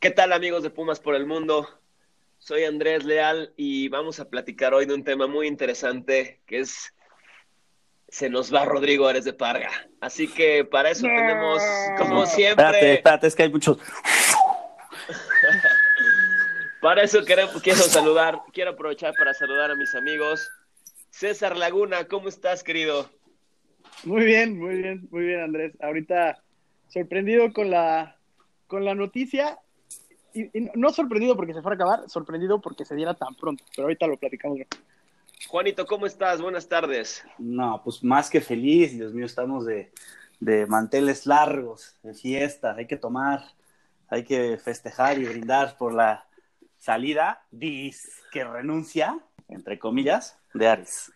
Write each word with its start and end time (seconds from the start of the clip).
¿Qué 0.00 0.10
tal 0.10 0.32
amigos 0.32 0.62
de 0.62 0.70
Pumas 0.70 0.98
por 0.98 1.14
el 1.14 1.26
Mundo? 1.26 1.68
Soy 2.38 2.64
Andrés 2.64 3.04
Leal 3.04 3.52
y 3.58 3.90
vamos 3.90 4.18
a 4.18 4.30
platicar 4.30 4.72
hoy 4.72 4.86
de 4.86 4.94
un 4.94 5.04
tema 5.04 5.26
muy 5.26 5.46
interesante 5.46 6.40
que 6.46 6.60
es 6.60 6.94
se 8.08 8.30
nos 8.30 8.52
va 8.52 8.64
Rodrigo 8.64 9.06
Ares 9.06 9.26
de 9.26 9.34
Parga. 9.34 9.68
Así 10.00 10.26
que 10.26 10.64
para 10.64 10.90
eso 10.90 11.02
tenemos, 11.02 11.62
como 11.98 12.24
siempre. 12.24 12.64
Espérate, 12.64 12.94
espérate, 12.94 13.26
es 13.26 13.36
que 13.36 13.42
hay 13.42 13.50
muchos. 13.50 13.76
para 16.80 17.02
eso 17.02 17.22
quiero, 17.26 17.50
quiero 17.62 17.80
saludar, 17.80 18.40
quiero 18.54 18.70
aprovechar 18.70 19.12
para 19.18 19.34
saludar 19.34 19.70
a 19.70 19.76
mis 19.76 19.94
amigos. 19.94 20.48
César 21.10 21.58
Laguna, 21.58 22.08
¿cómo 22.08 22.30
estás, 22.30 22.64
querido? 22.64 23.10
Muy 24.04 24.24
bien, 24.24 24.58
muy 24.58 24.76
bien, 24.76 25.08
muy 25.10 25.24
bien, 25.24 25.40
Andrés. 25.40 25.74
Ahorita 25.78 26.42
sorprendido 26.88 27.52
con 27.52 27.68
la, 27.68 28.16
con 28.66 28.86
la 28.86 28.94
noticia. 28.94 29.58
Y, 30.34 30.50
no 30.74 30.90
sorprendido 30.90 31.36
porque 31.36 31.54
se 31.54 31.62
fuera 31.62 31.74
a 31.74 31.76
acabar, 31.76 32.08
sorprendido 32.10 32.60
porque 32.60 32.84
se 32.84 32.94
diera 32.94 33.14
tan 33.14 33.34
pronto. 33.34 33.64
Pero 33.74 33.86
ahorita 33.86 34.06
lo 34.06 34.16
platicamos. 34.16 34.58
Juanito, 35.48 35.86
¿cómo 35.86 36.06
estás? 36.06 36.40
Buenas 36.40 36.68
tardes. 36.68 37.24
No, 37.38 37.80
pues 37.82 38.04
más 38.04 38.28
que 38.30 38.40
feliz, 38.40 38.92
Dios 38.92 39.14
mío, 39.14 39.26
estamos 39.26 39.64
de, 39.64 39.90
de 40.38 40.66
manteles 40.66 41.26
largos, 41.26 41.96
de 42.02 42.14
fiesta, 42.14 42.74
hay 42.74 42.86
que 42.86 42.96
tomar, 42.96 43.42
hay 44.08 44.24
que 44.24 44.58
festejar 44.58 45.18
y 45.18 45.24
brindar 45.24 45.76
por 45.78 45.94
la 45.94 46.26
salida, 46.78 47.44
dis 47.50 48.22
que 48.32 48.44
renuncia, 48.44 49.18
entre 49.48 49.78
comillas, 49.78 50.38
de 50.54 50.66
Ares. 50.66 51.12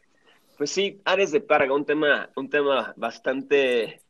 Pues 0.56 0.70
sí, 0.70 1.00
Ares 1.04 1.32
de 1.32 1.40
Parga, 1.40 1.74
un 1.74 1.84
tema, 1.84 2.30
un 2.36 2.48
tema 2.48 2.92
bastante 2.96 4.02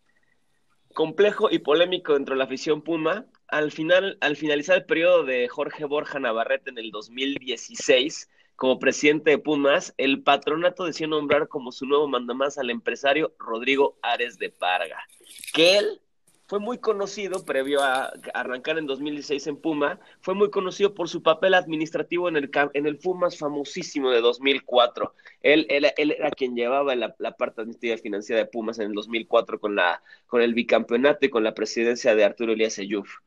complejo 0.93 1.51
y 1.51 1.61
polémico 1.61 2.15
dentro 2.15 2.35
de 2.35 2.39
la 2.39 2.45
afición 2.45 2.83
Puma. 2.83 3.27
Al 3.49 3.71
final, 3.71 4.19
al 4.21 4.37
finalizar 4.37 4.77
el 4.77 4.87
periodo 4.87 5.25
de 5.25 5.49
Jorge 5.49 5.85
Borja 5.85 6.19
Navarrete 6.19 6.71
en 6.71 6.79
el 6.79 6.91
2016, 6.91 8.29
como 8.57 8.79
presidente 8.79 9.31
de 9.31 9.39
Pumas, 9.39 9.95
el 9.99 10.23
patronato 10.23 10.85
decidió 10.85 11.09
nombrar 11.09 11.49
como 11.49 11.73
su 11.73 11.87
nuevo 11.87 12.09
mandamás 12.09 12.59
al 12.59 12.71
empresario 12.71 13.35
Rodrigo 13.39 13.99
Ares 14.03 14.39
de 14.39 14.51
Parga, 14.51 15.05
que 15.53 15.79
él 15.79 16.01
fue 16.47 16.61
muy 16.61 16.79
conocido 16.79 17.45
previo 17.45 17.83
a 17.83 18.13
arrancar 18.35 18.79
en 18.79 18.87
2016 18.87 19.47
en 19.47 19.57
Puma, 19.57 19.99
fue 20.21 20.35
muy 20.35 20.51
conocido 20.51 20.95
por 20.95 21.09
su 21.09 21.23
papel 21.23 21.55
administrativo 21.55 22.29
en 22.29 22.37
el, 22.37 22.51
en 22.75 22.87
el 22.87 22.99
Pumas 22.99 23.39
famosísimo 23.39 24.11
de 24.11 24.21
2004. 24.21 25.15
Él, 25.41 25.67
él, 25.71 25.87
era 25.97 26.31
quien 26.31 26.55
llevaba 26.55 26.95
la, 26.95 27.15
parte 27.37 27.63
administrativa 27.63 27.95
y 27.95 27.99
financiera 27.99 28.41
de 28.41 28.47
Pumas 28.47 28.79
en 28.79 28.89
el 28.89 28.93
2004 28.93 29.59
con, 29.59 29.75
la, 29.75 30.03
con 30.27 30.43
el 30.43 30.55
bicampeonato 30.55 31.25
y 31.25 31.31
con 31.31 31.45
la 31.45 31.55
presidencia 31.55 32.15
de 32.15 32.25
Arturo 32.25 32.53
Elías 32.53 32.79
Eyuf. 32.79 33.21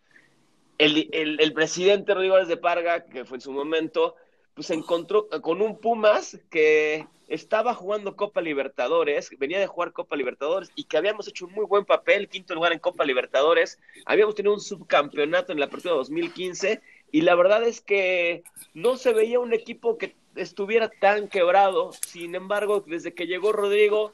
El, 0.78 1.10
el, 1.12 1.40
el 1.40 1.54
presidente 1.54 2.14
Rodrigo 2.14 2.36
Ares 2.36 2.48
de 2.48 2.58
Parga, 2.58 3.06
que 3.06 3.26
fue 3.26 3.38
en 3.38 3.42
su 3.42 3.52
momento, 3.52 4.16
pues 4.54 4.68
se 4.68 4.74
encontró 4.74 5.28
con 5.42 5.62
un 5.62 5.80
Pumas 5.80 6.40
que 6.50 7.06
estaba 7.28 7.74
jugando 7.74 8.16
Copa 8.16 8.42
Libertadores, 8.42 9.30
venía 9.38 9.60
de 9.60 9.68
jugar 9.68 9.92
Copa 9.92 10.16
Libertadores 10.16 10.72
y 10.76 10.86
que 10.86 10.98
habíamos 10.98 11.28
hecho 11.28 11.46
un 11.46 11.54
muy 11.54 11.66
buen 11.66 11.86
papel, 11.86 12.30
quinto 12.30 12.56
lugar 12.56 12.72
en 12.72 12.80
Copa 12.80 13.06
Libertadores, 13.06 13.80
habíamos 14.06 14.36
tenido 14.36 14.54
un 14.54 14.62
subcampeonato 14.62 15.52
en 15.52 15.60
la 15.60 15.66
apertura 15.66 15.94
de 15.94 16.00
2015 16.00 16.82
y 17.12 17.22
la 17.22 17.36
verdad 17.36 17.64
es 17.64 17.82
que 17.82 18.44
no 18.74 18.98
se 18.98 19.14
veía 19.14 19.40
un 19.40 19.54
equipo 19.54 19.98
que 19.98 20.16
estuviera 20.36 20.90
tan 20.90 21.28
quebrado, 21.28 21.92
sin 22.06 22.36
embargo, 22.36 22.84
desde 22.86 23.14
que 23.14 23.28
llegó 23.28 23.52
Rodrigo 23.52 24.14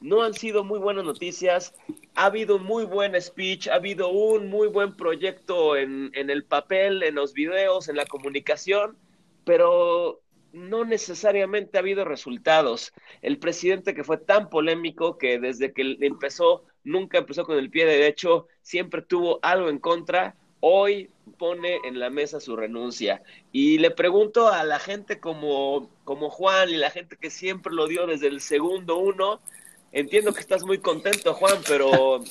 no 0.00 0.22
han 0.22 0.34
sido 0.34 0.64
muy 0.64 0.78
buenas 0.78 1.04
noticias, 1.04 1.74
ha 2.14 2.26
habido 2.26 2.56
un 2.56 2.64
muy 2.64 2.84
buen 2.84 3.20
speech, 3.20 3.68
ha 3.68 3.76
habido 3.76 4.08
un 4.08 4.48
muy 4.48 4.68
buen 4.68 4.96
proyecto 4.96 5.76
en, 5.76 6.10
en 6.14 6.30
el 6.30 6.44
papel, 6.44 7.02
en 7.02 7.14
los 7.14 7.32
videos, 7.32 7.88
en 7.88 7.96
la 7.96 8.06
comunicación, 8.06 8.96
pero 9.44 10.20
no 10.54 10.84
necesariamente 10.84 11.76
ha 11.76 11.80
habido 11.80 12.04
resultados. 12.04 12.92
El 13.22 13.38
presidente 13.38 13.94
que 13.94 14.04
fue 14.04 14.18
tan 14.18 14.48
polémico 14.48 15.18
que 15.18 15.38
desde 15.38 15.72
que 15.72 15.96
empezó, 16.00 16.64
nunca 16.84 17.18
empezó 17.18 17.44
con 17.44 17.58
el 17.58 17.70
pie 17.70 17.86
derecho, 17.86 18.46
siempre 18.62 19.02
tuvo 19.02 19.40
algo 19.42 19.68
en 19.68 19.78
contra, 19.78 20.36
hoy 20.60 21.10
pone 21.38 21.80
en 21.84 21.98
la 21.98 22.08
mesa 22.08 22.40
su 22.40 22.56
renuncia. 22.56 23.22
Y 23.50 23.78
le 23.78 23.90
pregunto 23.90 24.48
a 24.48 24.62
la 24.62 24.78
gente 24.78 25.18
como, 25.18 25.90
como 26.04 26.30
Juan 26.30 26.70
y 26.70 26.76
la 26.76 26.90
gente 26.90 27.16
que 27.16 27.30
siempre 27.30 27.72
lo 27.72 27.88
dio 27.88 28.06
desde 28.06 28.28
el 28.28 28.40
segundo 28.40 28.96
uno, 28.96 29.40
entiendo 29.94 30.32
que 30.34 30.40
estás 30.40 30.62
muy 30.62 30.78
contento, 30.78 31.32
Juan, 31.34 31.58
pero 31.66 32.22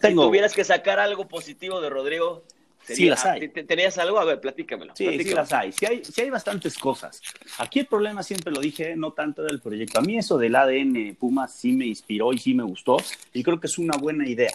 Tengo... 0.00 0.22
si 0.22 0.28
tuvieras 0.28 0.54
que 0.54 0.64
sacar 0.64 0.98
algo 0.98 1.28
positivo 1.28 1.80
de 1.80 1.90
Rodrigo, 1.90 2.44
sí 2.82 3.08
las 3.08 3.24
hay. 3.26 3.48
¿Tenías 3.48 3.98
algo? 3.98 4.18
A 4.18 4.24
ver, 4.24 4.40
platícamelo. 4.40 4.94
Sí, 4.96 5.22
sí 5.22 5.34
las 5.34 5.52
hay. 5.52 5.72
Sí, 5.72 5.86
hay. 5.86 6.04
sí 6.04 6.20
hay 6.20 6.30
bastantes 6.30 6.78
cosas. 6.78 7.20
Aquí 7.58 7.80
el 7.80 7.86
problema, 7.86 8.22
siempre 8.22 8.52
lo 8.52 8.60
dije, 8.60 8.96
no 8.96 9.12
tanto 9.12 9.42
del 9.42 9.60
proyecto. 9.60 9.98
A 9.98 10.02
mí 10.02 10.16
eso 10.16 10.38
del 10.38 10.56
ADN 10.56 11.16
Puma 11.18 11.48
sí 11.48 11.72
me 11.72 11.86
inspiró 11.86 12.32
y 12.32 12.38
sí 12.38 12.54
me 12.54 12.62
gustó. 12.62 12.96
Y 13.32 13.42
creo 13.42 13.60
que 13.60 13.66
es 13.66 13.78
una 13.78 13.96
buena 13.96 14.26
idea. 14.28 14.52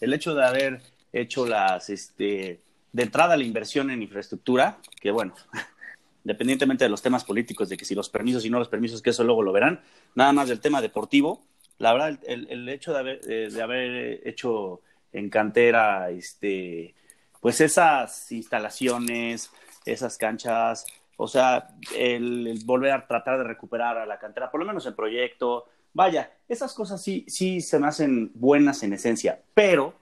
El 0.00 0.12
hecho 0.12 0.34
de 0.34 0.44
haber 0.44 0.82
hecho 1.12 1.46
las, 1.46 1.90
este, 1.90 2.60
de 2.92 3.02
entrada 3.02 3.36
la 3.36 3.44
inversión 3.44 3.90
en 3.90 4.02
infraestructura, 4.02 4.78
que 5.00 5.10
bueno, 5.10 5.34
independientemente 6.24 6.84
de 6.84 6.90
los 6.90 7.02
temas 7.02 7.24
políticos, 7.24 7.68
de 7.68 7.76
que 7.76 7.84
si 7.84 7.94
los 7.94 8.08
permisos 8.08 8.44
y 8.44 8.50
no 8.50 8.58
los 8.58 8.68
permisos, 8.68 9.02
que 9.02 9.10
eso 9.10 9.24
luego 9.24 9.42
lo 9.42 9.52
verán, 9.52 9.80
nada 10.14 10.32
más 10.32 10.48
del 10.48 10.60
tema 10.60 10.80
deportivo, 10.80 11.44
la 11.78 11.92
verdad, 11.92 12.18
el, 12.26 12.48
el 12.50 12.68
hecho 12.68 12.92
de 12.92 12.98
haber, 12.98 13.20
de 13.20 13.62
haber 13.62 14.28
hecho 14.28 14.82
en 15.12 15.30
cantera, 15.30 16.10
este, 16.10 16.94
pues 17.40 17.60
esas 17.60 18.30
instalaciones, 18.32 19.50
esas 19.84 20.18
canchas, 20.18 20.86
o 21.16 21.28
sea, 21.28 21.68
el, 21.96 22.60
volver 22.64 22.92
a 22.92 23.06
tratar 23.06 23.38
de 23.38 23.44
recuperar 23.44 23.98
a 23.98 24.06
la 24.06 24.18
cantera, 24.18 24.50
por 24.50 24.60
lo 24.60 24.66
menos 24.66 24.86
el 24.86 24.94
proyecto, 24.94 25.66
vaya, 25.92 26.32
esas 26.48 26.74
cosas 26.74 27.02
sí, 27.02 27.24
sí 27.28 27.60
se 27.60 27.78
me 27.78 27.88
hacen 27.88 28.30
buenas 28.34 28.82
en 28.82 28.92
esencia, 28.92 29.42
pero 29.54 29.94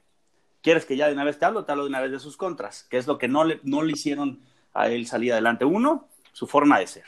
quieres 0.62 0.84
que 0.84 0.96
ya 0.96 1.06
de 1.06 1.14
una 1.14 1.24
vez 1.24 1.38
te 1.38 1.44
hablo, 1.44 1.64
te 1.64 1.72
hablo 1.72 1.84
de 1.84 1.90
una 1.90 2.00
vez 2.00 2.10
de 2.10 2.18
sus 2.18 2.36
contras, 2.36 2.84
que 2.84 2.98
es 2.98 3.06
lo 3.06 3.18
que 3.18 3.28
no 3.28 3.44
le, 3.44 3.60
no 3.62 3.82
le 3.82 3.92
hicieron 3.92 4.40
a 4.74 4.88
él 4.88 5.06
salir 5.06 5.32
adelante. 5.32 5.64
Uno, 5.64 6.08
su 6.32 6.46
forma 6.46 6.78
de 6.78 6.86
ser. 6.86 7.04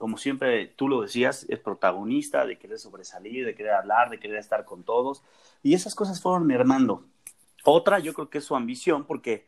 Como 0.00 0.16
siempre 0.16 0.66
tú 0.66 0.88
lo 0.88 1.02
decías, 1.02 1.44
es 1.50 1.58
protagonista, 1.58 2.46
de 2.46 2.56
querer 2.56 2.78
sobresalir, 2.78 3.44
de 3.44 3.54
querer 3.54 3.74
hablar, 3.74 4.08
de 4.08 4.18
querer 4.18 4.38
estar 4.38 4.64
con 4.64 4.82
todos. 4.82 5.22
Y 5.62 5.74
esas 5.74 5.94
cosas 5.94 6.22
fueron 6.22 6.46
mermando. 6.46 7.04
Otra, 7.64 7.98
yo 7.98 8.14
creo 8.14 8.30
que 8.30 8.38
es 8.38 8.44
su 8.44 8.56
ambición, 8.56 9.04
porque 9.04 9.46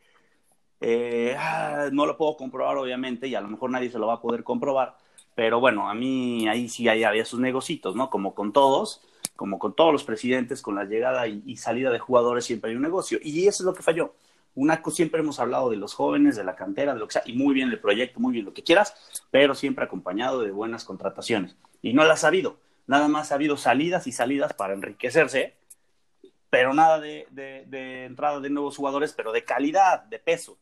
eh, 0.79 1.35
ah, 1.39 1.89
no 1.91 2.05
lo 2.05 2.17
puedo 2.17 2.37
comprobar, 2.37 2.77
obviamente, 2.77 3.27
y 3.27 3.33
a 3.33 3.41
lo 3.41 3.47
mejor 3.47 3.71
nadie 3.71 3.89
se 3.89 3.97
lo 3.97 4.05
va 4.05 4.13
a 4.13 4.21
poder 4.21 4.43
comprobar, 4.43 4.95
pero 5.33 5.59
bueno, 5.59 5.89
a 5.89 5.95
mí 5.95 6.47
ahí 6.47 6.69
sí 6.69 6.87
había 6.87 7.25
sus 7.25 7.39
negocitos, 7.39 7.95
¿no? 7.95 8.11
Como 8.11 8.35
con 8.35 8.53
todos, 8.53 9.01
como 9.35 9.57
con 9.57 9.75
todos 9.75 9.91
los 9.91 10.03
presidentes, 10.03 10.61
con 10.61 10.75
la 10.75 10.85
llegada 10.85 11.25
y, 11.25 11.57
salida 11.57 11.89
de 11.89 11.97
jugadores 11.97 12.45
siempre 12.45 12.69
hay 12.69 12.75
un 12.75 12.83
negocio. 12.83 13.17
Y 13.23 13.47
eso 13.47 13.63
es 13.63 13.65
lo 13.65 13.73
que 13.73 13.81
falló. 13.81 14.13
Una, 14.55 14.81
siempre 14.91 15.21
hemos 15.21 15.39
hablado 15.39 15.69
de 15.69 15.77
los 15.77 15.93
jóvenes, 15.93 16.35
de 16.35 16.43
la 16.43 16.55
cantera, 16.55 16.93
de 16.93 16.99
lo 16.99 17.07
que 17.07 17.13
sea, 17.13 17.23
y 17.25 17.33
muy 17.33 17.53
bien 17.53 17.69
el 17.69 17.79
proyecto, 17.79 18.19
muy 18.19 18.33
bien 18.33 18.45
lo 18.45 18.53
que 18.53 18.63
quieras, 18.63 18.95
pero 19.31 19.55
siempre 19.55 19.85
acompañado 19.85 20.41
de 20.41 20.51
buenas 20.51 20.83
contrataciones. 20.83 21.55
Y 21.81 21.93
no 21.93 22.03
las 22.03 22.23
ha 22.23 22.27
habido. 22.27 22.57
Nada 22.85 23.07
más 23.07 23.31
ha 23.31 23.35
habido 23.35 23.57
salidas 23.57 24.07
y 24.07 24.11
salidas 24.11 24.53
para 24.53 24.73
enriquecerse, 24.73 25.55
pero 26.49 26.73
nada 26.73 26.99
de, 26.99 27.27
de 27.31 28.05
entrada 28.05 28.39
de 28.39 28.49
nuevos 28.49 28.77
jugadores, 28.77 29.13
pero 29.13 29.31
de 29.31 29.43
calidad, 29.43 30.03
de 30.03 30.19
peso. 30.19 30.57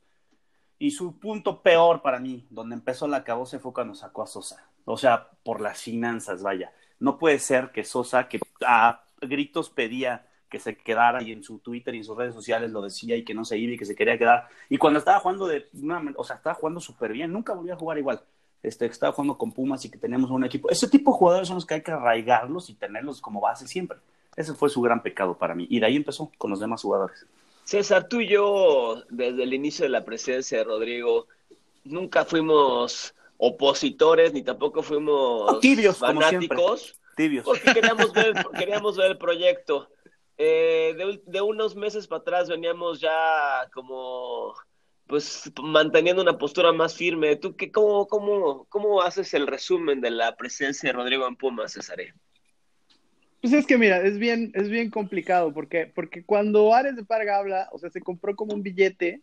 Y 0.82 0.90
su 0.90 1.20
punto 1.20 1.62
peor 1.62 2.02
para 2.02 2.20
mí, 2.20 2.48
donde 2.50 2.76
empezó 2.76 3.08
la 3.08 3.18
acabó, 3.18 3.46
se 3.46 3.60
fue 3.60 3.72
cuando 3.72 3.94
sacó 3.94 4.24
a 4.24 4.28
Sosa. 4.28 4.66
O 4.86 4.98
sea, 4.98 5.30
por 5.44 5.62
las 5.62 5.80
finanzas, 5.80 6.42
vaya. 6.42 6.72
No 7.00 7.20
puede 7.20 7.38
ser 7.38 7.72
que 7.72 7.84
Sosa, 7.84 8.28
que 8.28 8.40
a 8.66 9.04
gritos 9.22 9.70
pedía 9.70 10.26
que 10.52 10.60
se 10.60 10.76
quedara 10.76 11.24
y 11.24 11.32
en 11.32 11.44
su 11.44 11.60
Twitter 11.60 11.96
y 11.96 12.00
en 12.00 12.04
sus 12.04 12.18
redes 12.18 12.36
sociales 12.36 12.70
lo 12.72 12.82
decía 12.82 13.16
y 13.16 13.24
que 13.24 13.34
no 13.34 13.46
se 13.46 13.58
iba 13.58 13.74
y 13.74 13.78
que 13.78 13.86
se 13.86 13.96
quería 13.96 14.18
quedar. 14.18 14.50
Y 14.70 14.78
cuando 14.78 15.00
estaba 15.00 15.20
jugando 15.20 15.48
de 15.48 15.70
una, 15.82 16.04
o 16.18 16.24
sea, 16.24 16.36
estaba 16.36 16.54
jugando 16.54 16.80
súper 16.80 17.14
bien, 17.14 17.32
nunca 17.32 17.54
volvió 17.54 17.74
a 17.74 17.78
jugar 17.78 17.98
igual. 17.98 18.22
Este, 18.62 18.86
estaba 18.86 19.14
jugando 19.14 19.38
con 19.38 19.52
Pumas 19.52 19.84
y 19.86 19.90
que 19.90 19.98
teníamos 19.98 20.30
un 20.30 20.44
equipo. 20.44 20.70
Ese 20.70 20.88
tipo 20.88 21.12
de 21.12 21.18
jugadores 21.18 21.48
son 21.48 21.56
los 21.56 21.66
que 21.66 21.76
hay 21.76 21.82
que 21.82 21.92
arraigarlos 21.92 22.70
y 22.70 22.76
tenerlos 22.76 23.22
como 23.22 23.42
base 23.42 23.66
siempre. 23.66 23.98
Ese 24.36 24.54
fue 24.54 24.70
su 24.70 24.82
gran 24.82 25.02
pecado 25.02 25.38
para 25.38 25.56
mí. 25.56 25.66
Y 25.70 25.80
de 25.80 25.88
ahí 25.88 25.96
empezó 25.96 26.32
con 26.38 26.52
los 26.52 26.60
demás 26.60 26.82
jugadores. 26.82 27.26
César, 27.64 28.08
tú 28.08 28.20
y 28.20 28.28
yo, 28.28 29.04
desde 29.10 29.44
el 29.44 29.54
inicio 29.54 29.86
de 29.86 29.90
la 29.90 30.04
presidencia 30.04 30.60
de 30.60 30.64
Rodrigo, 30.66 31.28
nunca 31.86 32.26
fuimos 32.26 33.16
opositores 33.38 34.34
ni 34.34 34.44
tampoco 34.44 34.84
fuimos 34.84 35.60
tibios, 35.62 35.98
fanáticos. 35.98 37.00
tibios. 37.16 37.46
Porque 37.46 37.74
queríamos 37.74 38.14
ver, 38.14 38.34
queríamos 38.58 38.98
ver 38.98 39.12
el 39.12 39.18
proyecto. 39.18 39.90
Eh, 40.38 40.96
de, 41.28 41.42
unos 41.42 41.76
meses 41.76 42.08
para 42.08 42.22
atrás 42.22 42.50
veníamos 42.50 43.00
ya 43.00 43.70
como 43.74 44.54
pues 45.08 45.52
manteniendo 45.62 46.22
una 46.22 46.38
postura 46.38 46.72
más 46.72 46.96
firme. 46.96 47.36
¿Tú 47.36 47.56
qué, 47.56 47.72
cómo, 47.72 48.08
cómo, 48.08 48.66
cómo 48.70 49.02
haces 49.02 49.34
el 49.34 49.46
resumen 49.46 50.00
de 50.00 50.10
la 50.10 50.36
presencia 50.38 50.90
de 50.90 50.94
Rodrigo 50.94 51.28
en 51.28 51.36
Pumas, 51.36 51.74
César? 51.74 52.00
Pues 53.42 53.54
es 53.54 53.66
que 53.66 53.78
mira, 53.78 54.02
es 54.02 54.18
bien, 54.18 54.52
es 54.56 54.70
bien 54.70 54.90
complicado, 54.90 55.54
porque, 55.54 55.92
porque 55.94 56.24
cuando 56.24 56.74
Ares 56.74 56.96
de 56.96 57.04
Parga 57.04 57.38
habla, 57.38 57.70
o 57.72 57.80
sea, 57.80 57.90
se 57.90 58.02
compró 58.02 58.36
como 58.36 58.54
un 58.54 58.64
billete 58.64 59.22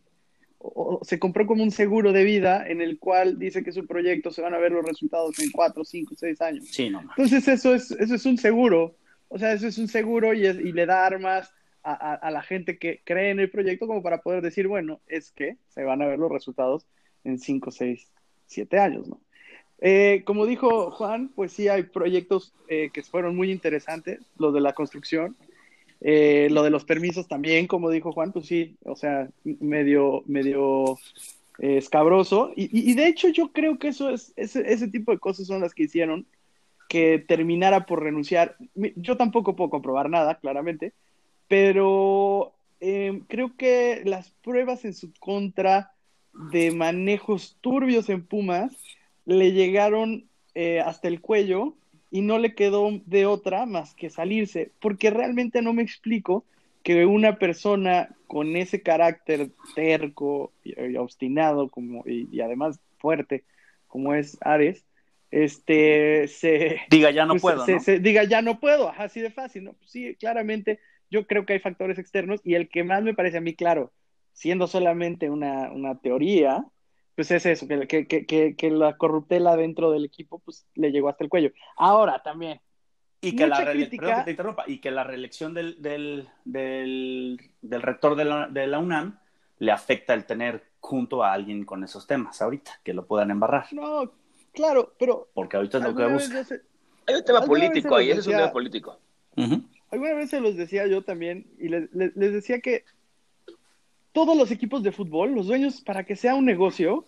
o, 0.59 0.99
se 1.03 1.19
compró 1.19 1.47
como 1.47 1.63
un 1.63 1.71
seguro 1.71 2.11
de 2.11 2.25
vida 2.25 2.67
en 2.67 2.81
el 2.81 2.99
cual 2.99 3.39
dice 3.39 3.63
que 3.63 3.71
su 3.71 3.87
proyecto 3.87 4.29
se 4.29 4.41
van 4.41 4.53
a 4.53 4.57
ver 4.57 4.73
los 4.73 4.85
resultados 4.85 5.39
en 5.39 5.51
cuatro, 5.51 5.85
cinco, 5.85 6.15
seis 6.17 6.41
años. 6.41 6.65
Sí, 6.69 6.89
no. 6.89 6.99
Entonces 6.99 7.47
eso 7.47 7.73
es, 7.73 7.91
eso 7.91 8.15
es 8.15 8.25
un 8.25 8.37
seguro, 8.37 8.95
o 9.29 9.39
sea, 9.39 9.53
eso 9.53 9.67
es 9.67 9.77
un 9.77 9.87
seguro 9.87 10.33
y, 10.33 10.45
y 10.45 10.71
le 10.71 10.85
da 10.85 11.05
armas 11.05 11.53
a, 11.83 12.31
la 12.31 12.41
gente 12.41 12.77
que 12.77 13.01
cree 13.03 13.31
en 13.31 13.39
el 13.39 13.49
proyecto 13.49 13.87
como 13.87 14.03
para 14.03 14.21
poder 14.21 14.41
decir, 14.41 14.67
bueno, 14.67 14.99
es 15.07 15.31
que 15.31 15.57
se 15.69 15.83
van 15.83 16.01
a 16.01 16.07
ver 16.07 16.19
los 16.19 16.31
resultados 16.31 16.85
en 17.23 17.39
cinco, 17.39 17.71
seis, 17.71 18.11
siete 18.45 18.79
años, 18.79 19.07
¿no? 19.07 19.19
Eh, 19.81 20.23
como 20.25 20.45
dijo 20.45 20.91
Juan, 20.91 21.29
pues 21.29 21.53
sí 21.53 21.69
hay 21.69 21.83
proyectos 21.83 22.53
eh, 22.67 22.89
que 22.93 23.01
fueron 23.01 23.35
muy 23.35 23.49
interesantes, 23.49 24.19
lo 24.37 24.51
de 24.51 24.59
la 24.59 24.73
construcción, 24.73 25.37
eh, 26.01 26.49
lo 26.51 26.63
de 26.63 26.69
los 26.69 26.83
permisos 26.83 27.29
también, 27.29 27.65
como 27.65 27.89
dijo 27.89 28.11
Juan, 28.11 28.33
pues 28.33 28.45
sí, 28.45 28.75
o 28.83 28.97
sea, 28.97 29.29
medio, 29.43 30.23
medio 30.25 30.97
escabroso. 31.59 32.51
Y, 32.57 32.91
y, 32.91 32.93
de 32.93 33.07
hecho 33.07 33.29
yo 33.29 33.51
creo 33.53 33.79
que 33.79 33.89
eso 33.89 34.09
es, 34.09 34.33
ese, 34.35 34.69
ese, 34.71 34.89
tipo 34.89 35.11
de 35.11 35.19
cosas 35.19 35.47
son 35.47 35.61
las 35.61 35.73
que 35.73 35.83
hicieron 35.83 36.25
que 36.89 37.23
terminara 37.25 37.85
por 37.85 38.03
renunciar. 38.03 38.57
Yo 38.97 39.15
tampoco 39.15 39.55
puedo 39.55 39.69
comprobar 39.69 40.09
nada, 40.09 40.35
claramente, 40.35 40.91
pero 41.47 42.51
eh, 42.81 43.21
creo 43.29 43.55
que 43.55 44.01
las 44.03 44.31
pruebas 44.43 44.83
en 44.83 44.93
su 44.93 45.13
contra 45.19 45.93
de 46.51 46.71
manejos 46.71 47.57
turbios 47.61 48.09
en 48.09 48.25
Pumas 48.25 48.75
le 49.25 49.53
llegaron 49.53 50.25
eh, 50.55 50.81
hasta 50.81 51.07
el 51.07 51.21
cuello 51.21 51.75
y 52.11 52.21
no 52.21 52.39
le 52.39 52.55
quedó 52.55 52.89
de 53.05 53.25
otra 53.25 53.65
más 53.65 53.93
que 53.93 54.09
salirse, 54.09 54.71
porque 54.81 55.11
realmente 55.11 55.61
no 55.61 55.73
me 55.73 55.83
explico 55.83 56.43
que 56.83 57.05
una 57.05 57.37
persona 57.37 58.09
con 58.27 58.55
ese 58.55 58.81
carácter 58.81 59.51
terco 59.75 60.51
y, 60.63 60.95
obstinado 60.97 61.69
como 61.69 62.03
y, 62.07 62.41
además 62.41 62.79
fuerte 62.97 63.43
como 63.87 64.13
es 64.13 64.37
Ares, 64.41 64.83
este 65.31 66.27
se 66.27 66.81
diga 66.89 67.11
ya 67.11 67.25
no 67.25 67.33
pues, 67.33 67.41
puedo, 67.41 67.65
se, 67.65 67.73
¿no? 67.73 67.79
Se, 67.79 67.99
diga 67.99 68.23
ya 68.23 68.41
no 68.41 68.59
puedo, 68.59 68.89
así 68.97 69.21
de 69.21 69.31
fácil, 69.31 69.65
¿no? 69.65 69.75
Sí, 69.85 70.15
claramente 70.15 70.79
yo 71.09 71.27
creo 71.27 71.45
que 71.45 71.53
hay 71.53 71.59
factores 71.59 71.99
externos 71.99 72.41
y 72.43 72.55
el 72.55 72.69
que 72.69 72.83
más 72.83 73.03
me 73.03 73.13
parece 73.13 73.37
a 73.37 73.41
mí 73.41 73.55
claro, 73.55 73.91
siendo 74.33 74.67
solamente 74.67 75.29
una, 75.29 75.71
una 75.71 75.99
teoría, 75.99 76.65
pues 77.15 77.31
es 77.31 77.45
eso, 77.45 77.67
que, 77.67 77.87
que, 77.87 78.25
que, 78.25 78.55
que, 78.55 78.71
la 78.71 78.95
corruptela 78.95 79.57
dentro 79.57 79.91
del 79.91 80.05
equipo 80.05 80.39
pues 80.39 80.65
le 80.75 80.91
llegó 80.91 81.09
hasta 81.09 81.23
el 81.23 81.29
cuello. 81.29 81.51
Ahora 81.75 82.21
también. 82.23 82.61
Y 83.21 83.35
que, 83.35 83.47
la, 83.47 83.69
crítica... 83.69 84.23
que 84.23 84.37
y 84.67 84.79
que 84.79 84.91
la 84.91 85.03
reelección 85.03 85.53
del, 85.53 85.81
del, 85.81 86.29
del, 86.45 87.51
del 87.61 87.81
rector 87.81 88.15
de 88.15 88.23
la, 88.23 88.47
de 88.47 88.65
la, 88.67 88.79
UNAM 88.79 89.19
le 89.57 89.73
afecta 89.73 90.13
el 90.13 90.23
tener 90.23 90.63
junto 90.79 91.21
a 91.21 91.33
alguien 91.33 91.65
con 91.65 91.83
esos 91.83 92.07
temas 92.07 92.41
ahorita, 92.41 92.79
que 92.81 92.93
lo 92.93 93.05
puedan 93.05 93.31
embarrar. 93.31 93.65
No, 93.73 94.13
claro, 94.59 94.93
pero... 94.99 95.29
Porque 95.33 95.55
ahorita 95.57 95.77
es 95.77 95.83
lo 95.85 95.95
que 95.95 96.05
busca. 96.05 96.43
Se... 96.43 96.61
Hay 97.07 97.15
un 97.15 97.23
tema 97.23 97.41
político 97.41 97.95
ahí, 97.95 98.11
ese 98.11 98.19
es 98.19 98.27
un 98.27 98.33
tema 98.33 98.51
político. 98.51 98.99
Uh 99.37 99.43
-huh. 99.43 99.63
Alguna 99.91 100.13
vez 100.13 100.29
se 100.29 100.41
los 100.41 100.55
decía 100.55 100.85
yo 100.87 101.01
también, 101.01 101.47
y 101.57 101.69
les, 101.69 101.93
les, 101.93 102.15
les 102.15 102.33
decía 102.33 102.59
que 102.59 102.83
todos 104.11 104.37
los 104.37 104.51
equipos 104.51 104.83
de 104.83 104.91
fútbol, 104.91 105.33
los 105.33 105.47
dueños, 105.47 105.81
para 105.81 106.03
que 106.03 106.15
sea 106.15 106.35
un 106.35 106.45
negocio, 106.45 107.05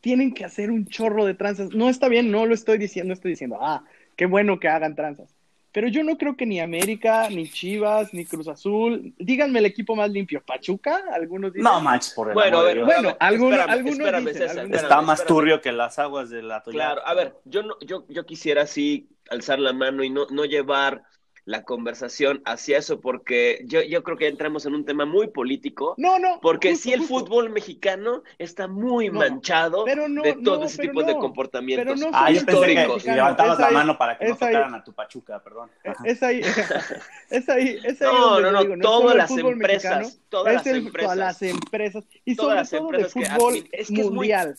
tienen 0.00 0.34
que 0.34 0.44
hacer 0.44 0.70
un 0.70 0.86
chorro 0.86 1.24
de 1.24 1.34
tranzas. 1.34 1.70
No 1.70 1.88
está 1.88 2.08
bien, 2.08 2.30
no 2.30 2.46
lo 2.46 2.54
estoy 2.54 2.78
diciendo, 2.78 3.08
no 3.08 3.14
estoy 3.14 3.32
diciendo, 3.32 3.58
ah, 3.60 3.84
qué 4.16 4.26
bueno 4.26 4.60
que 4.60 4.68
hagan 4.68 4.94
tranzas. 4.94 5.34
Pero 5.74 5.88
yo 5.88 6.04
no 6.04 6.16
creo 6.16 6.36
que 6.36 6.46
ni 6.46 6.60
América, 6.60 7.28
ni 7.30 7.48
Chivas, 7.50 8.14
ni 8.14 8.24
Cruz 8.24 8.46
Azul, 8.46 9.12
díganme 9.18 9.58
el 9.58 9.66
equipo 9.66 9.96
más 9.96 10.08
limpio. 10.08 10.40
¿Pachuca? 10.46 11.02
Algunos 11.12 11.52
dicen. 11.52 11.64
No, 11.64 11.80
Max, 11.80 12.12
por 12.14 12.28
el 12.28 12.34
Bueno, 12.34 12.58
a 12.58 12.62
ver, 12.62 12.84
bueno, 12.84 13.08
espérame, 13.08 13.16
algunos, 13.18 13.58
espérame, 13.58 13.72
algunos 13.72 13.98
espérame, 13.98 14.24
dicen, 14.26 14.42
César, 14.42 14.58
algunos- 14.60 14.82
Está 14.82 15.02
más 15.02 15.18
espérame. 15.18 15.36
turbio 15.36 15.60
que 15.60 15.72
las 15.72 15.98
aguas 15.98 16.30
de 16.30 16.42
la. 16.44 16.62
Claro, 16.62 17.04
a 17.04 17.12
ver, 17.14 17.34
yo 17.44 17.64
no, 17.64 17.74
yo, 17.80 18.04
yo 18.08 18.24
quisiera 18.24 18.62
así 18.62 19.08
alzar 19.30 19.58
la 19.58 19.72
mano 19.72 20.04
y 20.04 20.10
no, 20.10 20.28
no 20.30 20.44
llevar 20.44 21.02
la 21.46 21.62
conversación 21.62 22.40
hacia 22.46 22.78
eso, 22.78 23.00
porque 23.00 23.62
yo, 23.66 23.82
yo 23.82 24.02
creo 24.02 24.16
que 24.16 24.28
entramos 24.28 24.64
en 24.64 24.74
un 24.74 24.86
tema 24.86 25.04
muy 25.04 25.26
político, 25.26 25.94
No, 25.98 26.18
no. 26.18 26.40
porque 26.40 26.70
justo, 26.70 26.82
sí 26.84 26.92
el 26.94 27.00
justo. 27.00 27.18
fútbol 27.26 27.50
mexicano 27.50 28.22
está 28.38 28.66
muy 28.66 29.08
No, 29.10 29.18
manchado 29.18 29.84
pero 29.84 30.08
no, 30.08 30.22
de 30.22 30.32
todo 30.42 30.60
no, 30.60 30.64
ese 30.64 30.78
pero 30.78 30.88
tipo 30.92 31.02
de 31.02 31.12
comportamientos 31.18 32.00
pero 32.00 32.10
no 32.10 32.16
Ah, 32.16 32.28
que 32.28 32.32
históricos. 32.34 33.02
si 33.02 33.10
levantabas 33.10 33.58
la 33.58 33.66
ahí- 33.66 33.74
mano 33.74 33.98
para 33.98 34.16
que 34.16 34.26
no 34.28 34.34
tocaran 34.36 34.74
a 34.74 34.82
tu 34.82 34.94
Pachuca, 34.94 35.42
perdón. 35.42 35.70
Ajá. 35.84 36.02
Es 36.06 36.22
ahí, 36.22 36.40
es 37.30 37.48
ahí, 37.50 37.78
es 37.84 38.00
ahí 38.00 38.08
No, 38.10 38.24
donde 38.40 38.42
no, 38.42 38.50
no, 38.52 38.62
digo, 38.62 38.74
todas 38.80 39.14
las 39.16 39.30
empresas, 39.30 39.98
mexicano, 39.98 40.24
todas 40.30 40.50
es 40.52 40.56
las 40.56 40.66
el- 40.66 40.76
empresas. 40.86 41.02
todas 41.14 41.18
las 41.18 41.42
empresas 41.42 42.04
y 42.24 42.36
Todas 42.36 42.46
sobre 42.46 42.56
las 42.60 42.70
todo 42.70 42.80
de 42.80 42.96
empresas 42.96 43.12
que 43.14 43.26
fútbol 43.38 43.54
admin- 43.54 43.68
es 43.70 43.88
que 43.88 43.94
es 44.00 44.06
muy- 44.06 44.14
mundial. 44.14 44.54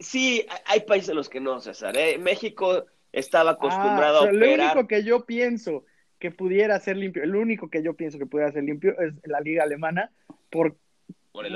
Sí, 0.00 0.46
hay 0.66 0.80
países 0.80 1.08
en 1.08 1.16
los 1.16 1.28
que 1.28 1.40
no, 1.40 1.60
César. 1.60 1.96
¿eh? 1.96 2.18
México 2.18 2.84
estaba 3.12 3.52
acostumbrado 3.52 4.18
Ah, 4.18 4.22
a 4.22 4.24
pero 4.26 4.38
lo 4.38 4.46
operar. 4.46 4.76
único 4.76 4.88
que 4.88 5.04
yo 5.04 5.24
pienso 5.24 5.84
que 6.18 6.30
pudiera 6.30 6.78
ser 6.80 6.96
limpio, 6.96 7.22
el 7.22 7.34
único 7.36 7.70
que 7.70 7.82
yo 7.82 7.94
pienso 7.94 8.18
que 8.18 8.26
pudiera 8.26 8.50
ser 8.52 8.64
limpio 8.64 8.98
es 9.00 9.14
la 9.24 9.40
liga 9.40 9.62
alemana 9.62 10.10
por 10.50 10.76
Por 11.32 11.46
el 11.46 11.54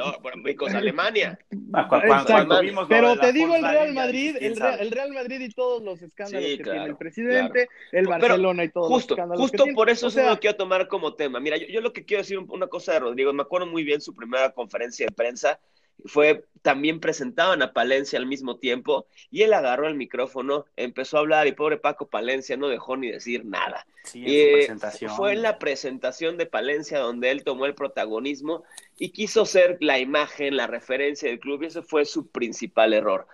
por 0.56 0.76
Alemania. 0.76 1.38
Ah, 1.74 1.88
Exacto. 2.04 2.60
Pero 2.88 3.18
te 3.18 3.32
digo 3.32 3.56
el 3.56 3.62
Real 3.62 3.94
Madrid, 3.94 4.36
el 4.36 4.38
¿quién 4.38 4.56
Real, 4.56 4.72
sabe? 4.72 4.82
el 4.82 4.90
Real 4.90 5.12
Madrid 5.12 5.40
y 5.40 5.48
todos 5.50 5.82
los 5.82 6.02
escándalos 6.02 6.50
Sí, 6.50 6.56
que 6.58 6.62
claro, 6.62 6.78
tiene 6.78 6.90
el 6.90 6.96
presidente, 6.96 7.60
el 7.92 8.04
Pero 8.04 8.10
Barcelona 8.10 8.64
y 8.64 8.68
todos 8.68 8.88
Justo, 8.88 9.14
los 9.14 9.18
escándalos 9.18 9.38
que 9.50 9.56
justo 9.56 9.64
tiene. 9.64 9.74
por 9.76 9.90
eso 9.90 10.06
O 10.06 10.10
sea, 10.10 10.30
lo 10.30 10.38
quiero 10.38 10.56
tomar 10.56 10.86
como 10.86 11.14
tema. 11.14 11.40
Mira, 11.40 11.56
yo, 11.56 11.66
yo 11.66 11.80
lo 11.80 11.92
que 11.92 12.04
quiero 12.04 12.22
decir 12.22 12.38
un- 12.38 12.50
una 12.50 12.66
cosa 12.66 12.92
de 12.92 13.00
Rodrigo, 13.00 13.32
me 13.32 13.42
acuerdo 13.42 13.66
muy 13.66 13.82
bien 13.84 14.00
su 14.00 14.14
primera 14.14 14.50
conferencia 14.52 15.06
de 15.06 15.12
prensa, 15.12 15.58
fue 16.06 16.44
también 16.62 17.00
presentaban 17.00 17.60
a 17.62 17.72
Palencia 17.72 18.18
al 18.18 18.26
mismo 18.26 18.58
tiempo 18.58 19.06
y 19.30 19.42
él 19.42 19.52
agarró 19.52 19.88
el 19.88 19.96
micrófono, 19.96 20.66
empezó 20.76 21.16
a 21.16 21.20
hablar 21.20 21.46
y 21.48 21.52
pobre 21.52 21.76
Paco 21.76 22.08
Palencia 22.08 22.56
no 22.56 22.68
dejó 22.68 22.96
ni 22.96 23.10
decir 23.10 23.44
nada. 23.44 23.86
Sí, 24.04 24.26
en 24.26 24.36
Y, 24.36 24.38
su 24.38 24.48
eh, 24.48 24.52
presentación. 24.52 25.10
fue 25.10 25.32
en 25.32 25.42
la 25.42 25.58
presentación 25.58 26.36
de 26.38 26.46
Palencia 26.46 26.98
donde 27.00 27.30
él 27.30 27.44
tomó 27.44 27.66
el 27.66 27.74
protagonismo 27.74 28.64
y 28.96 29.10
quiso 29.10 29.44
ser 29.46 29.78
la 29.80 29.98
imagen, 29.98 30.56
la 30.56 30.66
referencia 30.68 31.28
del 31.28 31.40
club 31.40 31.62
y 31.62 31.66
ese 31.66 31.82
fue 31.82 32.04
su 32.04 32.30
principal 32.30 32.92
error. 32.94 33.26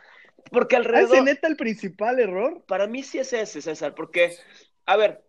Porque 0.50 0.76
¿ese 0.76 0.76
alrededor, 0.76 1.25
neta 1.25 1.49
el 1.49 1.56
principal 1.56 2.19
error? 2.20 2.64
para 2.66 2.87
mí 2.87 3.02
sí 3.02 3.19
es 3.19 3.32
ese, 3.32 3.60
César, 3.62 3.94
porque, 3.94 4.37
a 4.90 4.96
ver, 4.96 5.23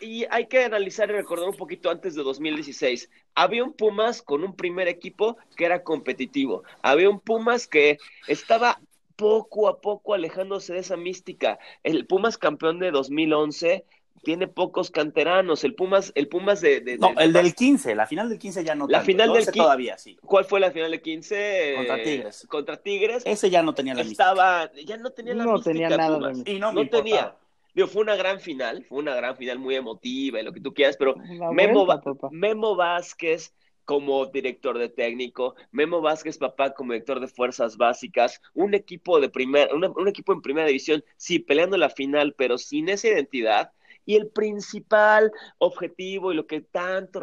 y 0.00 0.26
hay 0.30 0.46
que 0.46 0.62
analizar 0.64 1.08
y 1.08 1.12
recordar 1.14 1.48
un 1.48 1.56
poquito 1.56 1.88
antes 1.90 2.14
de 2.14 2.22
2016. 2.22 3.08
Había 3.34 3.64
un 3.64 3.72
Pumas 3.72 4.20
con 4.20 4.44
un 4.44 4.54
primer 4.54 4.88
equipo 4.88 5.38
que 5.56 5.64
era 5.64 5.82
competitivo. 5.82 6.64
Había 6.82 7.08
un 7.08 7.18
Pumas 7.18 7.66
que 7.66 7.96
estaba 8.28 8.78
poco 9.16 9.68
a 9.68 9.80
poco 9.80 10.12
alejándose 10.12 10.74
de 10.74 10.80
esa 10.80 10.96
mística. 10.98 11.58
El 11.82 12.06
Pumas 12.06 12.36
campeón 12.36 12.78
de 12.78 12.90
2011 12.90 13.84
tiene 14.22 14.48
pocos 14.48 14.90
canteranos. 14.90 15.64
El 15.64 15.74
Pumas, 15.74 16.12
el 16.14 16.28
Pumas 16.28 16.60
de... 16.60 16.80
de- 16.82 16.98
No, 16.98 17.14
de- 17.14 17.24
el 17.24 17.32
del 17.32 17.54
15, 17.54 17.94
la 17.94 18.06
final 18.06 18.28
del 18.28 18.38
15 18.38 18.64
ya 18.64 18.74
no 18.74 18.86
La 18.86 18.98
tanto, 18.98 19.06
final 19.06 19.28
el 19.28 19.32
del 19.34 19.44
12 19.46 19.52
qui- 19.52 19.62
todavía 19.62 19.96
sí. 19.96 20.18
¿Cuál 20.20 20.44
fue 20.44 20.60
la 20.60 20.72
final 20.72 20.90
de 20.90 21.00
15? 21.00 21.72
Contra 21.78 22.02
Tigres. 22.02 22.46
Contra 22.50 22.76
Tigres. 22.76 23.22
Ese 23.24 23.48
ya 23.48 23.62
no 23.62 23.72
tenía 23.74 23.94
la 23.94 24.02
mística. 24.02 24.24
Estaba, 24.24 24.70
ya 24.84 24.98
no 24.98 25.08
tenía 25.10 25.34
la 25.34 25.44
No 25.44 25.52
mística 25.54 25.72
tenía 25.72 25.88
nada 25.88 26.10
de 26.10 26.16
Pumas. 26.16 26.30
mística. 26.32 26.50
Y 26.50 26.58
no, 26.60 26.72
no 26.72 26.80
me 26.82 26.86
tenía. 26.88 27.34
Digo, 27.80 27.88
fue 27.88 28.02
una 28.02 28.16
gran 28.16 28.40
final, 28.40 28.84
fue 28.84 28.98
una 28.98 29.14
gran 29.14 29.36
final 29.36 29.58
muy 29.58 29.74
emotiva 29.74 30.40
y 30.40 30.42
lo 30.44 30.52
que 30.52 30.60
tú 30.60 30.74
quieras, 30.74 30.96
pero 30.98 31.16
Memo. 31.48 31.86
Memo 32.28 32.76
Vázquez 32.76 33.54
como 33.84 34.26
director 34.26 34.78
de 34.78 34.88
técnico, 34.88 35.54
Memo 35.72 36.00
Vázquez 36.00 36.38
papá 36.38 36.74
como 36.74 36.92
director 36.92 37.20
de 37.20 37.26
fuerzas 37.28 37.76
básicas, 37.76 38.40
un 38.54 38.74
equipo 38.74 39.18
de 39.20 39.30
primer, 39.30 39.74
una- 39.74 39.88
un 39.90 40.08
equipo 40.08 40.32
en 40.32 40.42
primera 40.42 40.66
división, 40.66 41.02
sí, 41.16 41.38
peleando 41.38 41.76
la 41.76 41.90
final, 41.90 42.34
pero 42.36 42.58
sin 42.58 42.88
esa 42.88 43.08
identidad. 43.08 43.72
Y 44.06 44.16
el 44.16 44.28
principal 44.28 45.32
objetivo 45.58 46.32
y 46.32 46.36
lo 46.36 46.46
que 46.46 46.60
tanto 46.60 47.20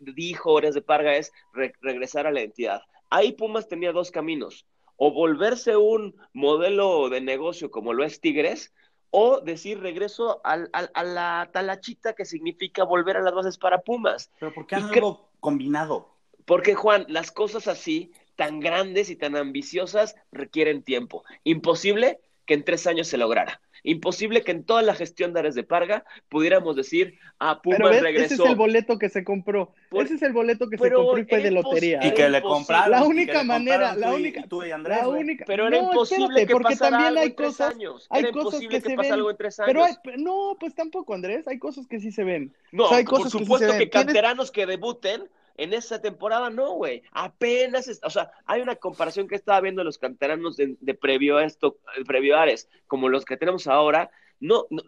dijo 0.00 0.52
Horas 0.52 0.74
de 0.74 0.82
Parga 0.82 1.16
es 1.16 1.32
re- 1.52 1.74
regresar 1.80 2.26
a 2.26 2.32
la 2.32 2.40
identidad. 2.40 2.82
Ahí 3.10 3.32
Pumas 3.32 3.68
tenía 3.68 3.92
dos 3.92 4.10
caminos, 4.10 4.66
o 4.96 5.12
volverse 5.12 5.76
un 5.76 6.14
modelo 6.32 7.08
de 7.08 7.20
negocio 7.20 7.70
como 7.70 7.92
lo 7.92 8.04
es 8.04 8.20
Tigres, 8.20 8.72
o 9.16 9.40
decir 9.40 9.80
regreso 9.80 10.40
al, 10.44 10.68
al- 10.72 10.90
a 10.92 11.04
la 11.04 11.48
talachita 11.52 12.14
que 12.14 12.24
significa 12.24 12.82
volver 12.82 13.16
a 13.16 13.22
las 13.22 13.32
bases 13.32 13.58
para 13.58 13.78
Pumas. 13.78 14.28
Pero 14.40 14.52
¿por 14.52 14.66
qué 14.66 14.74
algo 14.74 15.28
combinado? 15.38 16.08
Porque, 16.44 16.74
Juan, 16.74 17.06
las 17.08 17.30
cosas 17.30 17.68
así, 17.68 18.12
tan 18.34 18.58
grandes 18.58 19.10
y 19.10 19.16
tan 19.16 19.36
ambiciosas, 19.36 20.16
requieren 20.32 20.82
tiempo. 20.82 21.22
Imposible 21.44 22.18
que 22.44 22.54
en 22.54 22.64
tres 22.64 22.88
años 22.88 23.06
se 23.06 23.16
lograra. 23.16 23.60
Imposible 23.86 24.42
que 24.42 24.50
en 24.50 24.64
toda 24.64 24.80
la 24.80 24.94
gestión 24.94 25.34
de 25.34 25.40
Ares 25.40 25.54
de 25.54 25.62
Parga 25.62 26.04
pudiéramos 26.30 26.74
decir, 26.74 27.18
ah, 27.38 27.60
Pumas 27.62 27.78
Pero 27.78 27.90
ves, 27.90 28.02
regresó. 28.02 28.34
ese 28.34 28.42
es 28.42 28.48
el 28.50 28.56
boleto 28.56 28.98
que 28.98 29.10
se 29.10 29.22
compró. 29.24 29.74
Por- 29.90 30.06
ese 30.06 30.14
es 30.14 30.22
el 30.22 30.32
boleto 30.32 30.70
que 30.70 30.78
se 30.78 30.90
compró 30.90 31.18
y 31.18 31.24
fue 31.26 31.42
de 31.42 31.50
lotería. 31.50 32.00
Y 32.02 32.14
que 32.14 32.28
le 32.30 32.40
compraron. 32.40 32.90
La 32.90 33.02
que 33.02 33.06
única 33.08 33.44
manera, 33.44 33.94
la 33.94 34.08
tú 34.10 34.12
y- 34.16 34.20
única, 34.20 34.42
tú 34.48 34.64
y 34.64 34.70
Andrés, 34.70 34.98
la 35.02 35.08
única. 35.08 35.44
Pero 35.46 35.68
era 35.68 35.76
no, 35.82 35.88
imposible 35.88 36.24
espérate, 36.24 36.46
que 36.46 36.52
porque 36.54 36.64
pasara 36.74 36.90
también 36.92 37.08
algo 37.08 37.20
hay 37.20 37.26
en 37.28 37.36
tres 37.36 37.48
cosas, 37.48 37.74
años. 37.74 38.06
hay 38.08 38.22
Era 38.22 38.32
cosas 38.32 38.60
que 38.60 38.68
que, 38.68 38.80
se 38.80 38.96
ven, 38.96 39.12
algo 39.12 39.30
en 39.30 39.36
tres 39.36 39.60
años. 39.60 39.68
Pero 39.68 39.84
hay, 39.84 39.94
no, 40.16 40.56
pues 40.58 40.74
tampoco, 40.74 41.12
Andrés. 41.14 41.46
Hay 41.46 41.58
cosas 41.58 41.86
que 41.86 42.00
sí 42.00 42.10
se 42.10 42.24
ven. 42.24 42.54
No, 42.72 42.84
o 42.86 42.88
sea, 42.88 42.96
hay 42.96 43.04
por 43.04 43.18
cosas 43.18 43.32
que 43.32 43.38
sí 43.38 43.44
supuesto 43.44 43.66
se 43.66 43.72
que, 43.74 43.78
ven. 43.80 43.90
Tienes- 43.90 44.06
canteranos 44.06 44.50
que 44.50 44.64
debuten 44.66 45.28
En 45.56 45.72
esa 45.72 46.00
temporada 46.00 46.50
no, 46.50 46.72
güey. 46.72 47.02
Apenas, 47.12 48.00
o 48.02 48.10
sea, 48.10 48.30
hay 48.46 48.60
una 48.60 48.76
comparación 48.76 49.28
que 49.28 49.36
estaba 49.36 49.60
viendo 49.60 49.84
los 49.84 49.98
canteranos 49.98 50.56
de, 50.56 50.94
previo 50.94 51.36
a 51.36 51.44
esto, 51.44 51.78
previo 52.06 52.36
a 52.36 52.42
Ares, 52.42 52.68
como 52.86 53.08
los 53.08 53.24
que 53.24 53.36
tenemos 53.36 53.66
ahora. 53.66 54.10
No, 54.40 54.66
no 54.70 54.82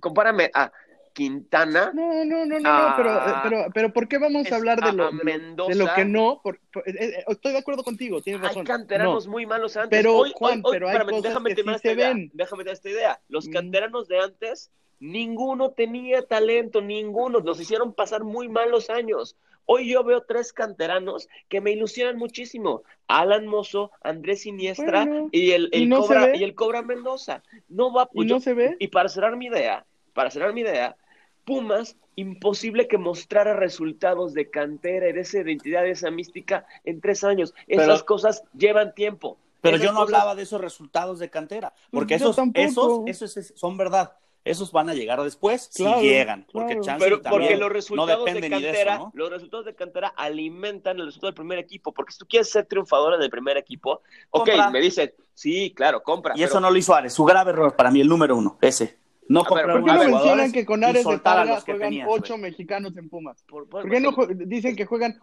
compárame 0.00 0.50
a 0.52 0.70
Quintana. 1.12 1.92
No, 1.94 2.24
no, 2.24 2.46
no, 2.46 2.60
no, 2.60 2.94
pero, 2.96 3.16
eh, 3.16 3.34
pero, 3.42 3.66
pero, 3.74 3.92
¿por 3.92 4.08
qué 4.08 4.18
vamos 4.18 4.50
a 4.50 4.56
hablar 4.56 4.80
de 4.80 4.92
lo, 4.92 5.10
de 5.10 5.74
lo 5.74 5.86
que 5.94 6.04
no? 6.04 6.40
Eh, 6.86 6.92
eh, 6.98 7.24
estoy 7.26 7.52
de 7.52 7.58
acuerdo 7.58 7.82
contigo, 7.82 8.20
tienes 8.22 8.42
razón. 8.42 8.60
Hay 8.60 8.66
canteranos 8.66 9.26
muy 9.26 9.46
malos 9.46 9.76
antes. 9.76 9.98
Pero, 9.98 10.24
Juan, 10.34 10.62
pero 10.62 10.88
hay 10.88 10.98
cosas 10.98 11.22
déjame 11.22 11.54
que 11.54 11.62
sí 11.62 11.78
se 11.82 11.94
ven. 11.94 12.30
Déjame 12.34 12.70
esta 12.70 12.88
idea. 12.88 13.20
Los 13.28 13.48
mm. 13.48 13.52
canteranos 13.52 14.08
de 14.08 14.20
antes, 14.20 14.70
ninguno 15.00 15.70
tenía 15.70 16.22
talento, 16.22 16.80
ninguno. 16.80 17.40
Nos 17.40 17.60
hicieron 17.60 17.92
pasar 17.92 18.22
muy 18.22 18.48
malos 18.48 18.90
años. 18.90 19.36
Hoy 19.66 19.88
yo 19.88 20.02
veo 20.04 20.22
tres 20.22 20.52
canteranos 20.52 21.28
que 21.48 21.60
me 21.60 21.72
ilusionan 21.72 22.16
muchísimo. 22.16 22.82
Alan 23.06 23.46
Mozo, 23.46 23.92
Andrés 24.02 24.42
Siniestra 24.42 25.06
y, 25.32 25.52
el, 25.52 25.68
el 25.72 25.88
Cobra, 25.90 26.36
y 26.36 26.42
el 26.42 26.54
Cobra 26.54 26.82
Mendoza. 26.82 27.42
No 27.68 27.92
va 27.92 28.08
¿Y 28.12 28.24
no 28.24 28.40
se 28.40 28.54
ve? 28.54 28.76
Y 28.78 28.88
para 28.88 29.08
cerrar 29.08 29.36
mi 29.36 29.46
idea, 29.46 29.86
para 30.12 30.30
cerrar 30.30 30.52
mi 30.52 30.62
idea, 30.62 30.96
Pumas, 31.44 31.96
imposible 32.16 32.86
que 32.86 32.98
mostrara 32.98 33.54
resultados 33.54 34.34
de 34.34 34.50
cantera 34.50 35.08
y 35.08 35.12
de 35.12 35.20
esa 35.20 35.38
identidad, 35.38 35.82
de 35.82 35.92
esa 35.92 36.10
mística 36.10 36.66
en 36.84 37.00
tres 37.00 37.24
años. 37.24 37.54
Esas 37.66 38.02
cosas 38.02 38.42
llevan 38.56 38.94
tiempo. 38.94 39.38
Pero 39.60 39.76
yo 39.76 39.92
no 39.92 40.00
hablaba 40.00 40.34
de 40.34 40.42
esos 40.42 40.60
resultados 40.60 41.18
de 41.18 41.30
cantera, 41.30 41.72
porque 41.90 42.14
esos, 42.14 42.36
esos, 42.54 43.36
esos, 43.36 43.52
son 43.54 43.76
verdad. 43.76 44.12
Esos 44.50 44.72
van 44.72 44.88
a 44.88 44.94
llegar 44.94 45.22
después 45.22 45.68
si 45.70 45.84
llegan, 45.84 46.46
porque 46.52 46.80
Pero 46.98 47.22
porque 47.22 47.56
los 47.56 47.70
resultados 47.70 48.24
de 48.24 48.50
cantera, 48.50 49.10
los 49.12 49.30
resultados 49.30 49.66
de 49.66 49.74
cantera 49.74 50.08
alimentan 50.08 50.98
el 50.98 51.06
resultado 51.06 51.30
del 51.30 51.36
primer 51.36 51.58
equipo, 51.58 51.92
porque 51.92 52.12
si 52.12 52.18
tú 52.18 52.26
quieres 52.26 52.50
ser 52.50 52.66
triunfador 52.66 53.14
en 53.14 53.22
el 53.22 53.30
primer 53.30 53.56
equipo, 53.56 54.02
ok, 54.30 54.48
me 54.72 54.80
dicen, 54.80 55.12
sí, 55.34 55.72
claro, 55.74 56.02
compra. 56.02 56.34
Y 56.36 56.42
eso 56.42 56.60
no 56.60 56.70
lo 56.70 56.76
hizo 56.76 56.94
Ares, 56.94 57.12
su 57.12 57.24
grave 57.24 57.50
error 57.50 57.76
para 57.76 57.90
mí, 57.90 58.00
el 58.00 58.08
número 58.08 58.36
uno, 58.36 58.58
ese. 58.60 59.00
No 59.30 59.44
¿Por 59.44 59.60
qué 59.60 59.92
no 59.92 59.98
mencionan 59.98 60.50
que 60.50 60.66
con 60.66 60.82
Ares 60.82 61.06
de 61.06 61.18
Parga 61.20 61.60
juegan 61.60 61.94
ocho 62.08 62.36
mexicanos 62.36 62.96
en 62.96 63.08
Pumas? 63.08 63.44
¿Por, 63.44 63.68
qué 63.88 64.00
no 64.00 64.10
dicen 64.34 64.74
que 64.74 64.84
juegan 64.86 65.20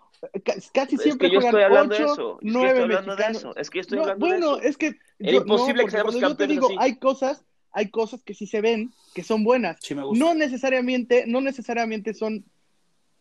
casi 0.73 0.95
siempre 0.95 1.27
es 1.27 1.33
que 1.33 1.41
juegan 1.41 1.89
yo 1.89 1.93
estoy 1.93 2.05
ocho, 2.05 2.39
nueve 2.41 2.87
mexicanos? 2.87 3.47
Es 3.57 3.69
que 3.69 3.79
estoy 3.79 3.99
hablando 3.99 4.25
bueno, 4.25 4.55
de 4.55 4.59
eso. 4.59 4.69
es 4.69 4.77
que 4.77 4.97
Era 5.19 5.35
imposible 5.35 5.83
que 5.83 5.91
seamos 5.91 6.15
campeones 6.15 6.29
yo 6.29 6.37
te 6.37 6.47
digo, 6.47 6.81
hay 6.81 6.97
cosas, 6.99 7.43
hay 7.77 7.91
cosas 7.91 8.23
que 8.23 8.33
sí 8.33 8.47
se 8.47 8.59
ven 8.59 8.91
que 9.13 9.21
son 9.21 9.43
buenas. 9.43 9.77
no 10.13 10.33
necesariamente, 10.33 11.25
no 11.27 11.41
necesariamente 11.41 12.15
son 12.15 12.43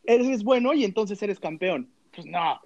eres 0.05 0.45
bueno 0.45 0.73
y 0.73 0.83
entonces 0.83 1.23
eres 1.23 1.39
campeón. 1.39 1.91
Pues 2.15 2.27
no. 2.27 2.59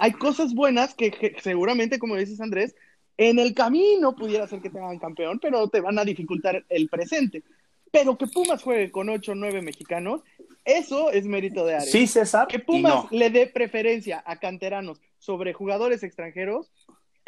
Hay 0.00 0.12
cosas 0.14 0.52
buenas 0.52 0.94
que 0.94 1.36
seguramente, 1.40 2.00
como 2.00 2.16
dices 2.16 2.40
Andrés, 2.40 2.74
en 3.16 3.38
el 3.38 3.54
camino 3.54 4.16
pudiera 4.16 4.48
ser 4.48 4.60
que 4.60 4.68
te 4.68 4.80
hagan 4.80 4.98
campeón, 4.98 5.38
pero 5.38 5.68
te 5.68 5.80
van 5.80 5.96
a 6.00 6.04
dificultar 6.04 6.64
el 6.68 6.88
presente. 6.88 7.44
Pero 7.92 8.18
que 8.18 8.26
Pumas 8.26 8.64
juegue 8.64 8.90
con 8.90 9.08
8 9.08 9.30
o 9.30 9.34
9 9.36 9.62
mexicanos, 9.62 10.22
eso 10.64 11.12
es 11.12 11.24
mérito 11.24 11.64
de 11.64 11.76
Ares. 11.76 11.92
Sí, 11.92 12.08
César. 12.08 12.48
Que 12.48 12.58
Pumas 12.58 13.04
le 13.12 13.30
dé 13.30 13.46
preferencia 13.46 14.24
a 14.26 14.40
canteranos 14.40 15.00
sobre 15.20 15.52
jugadores 15.52 16.02
extranjeros, 16.02 16.72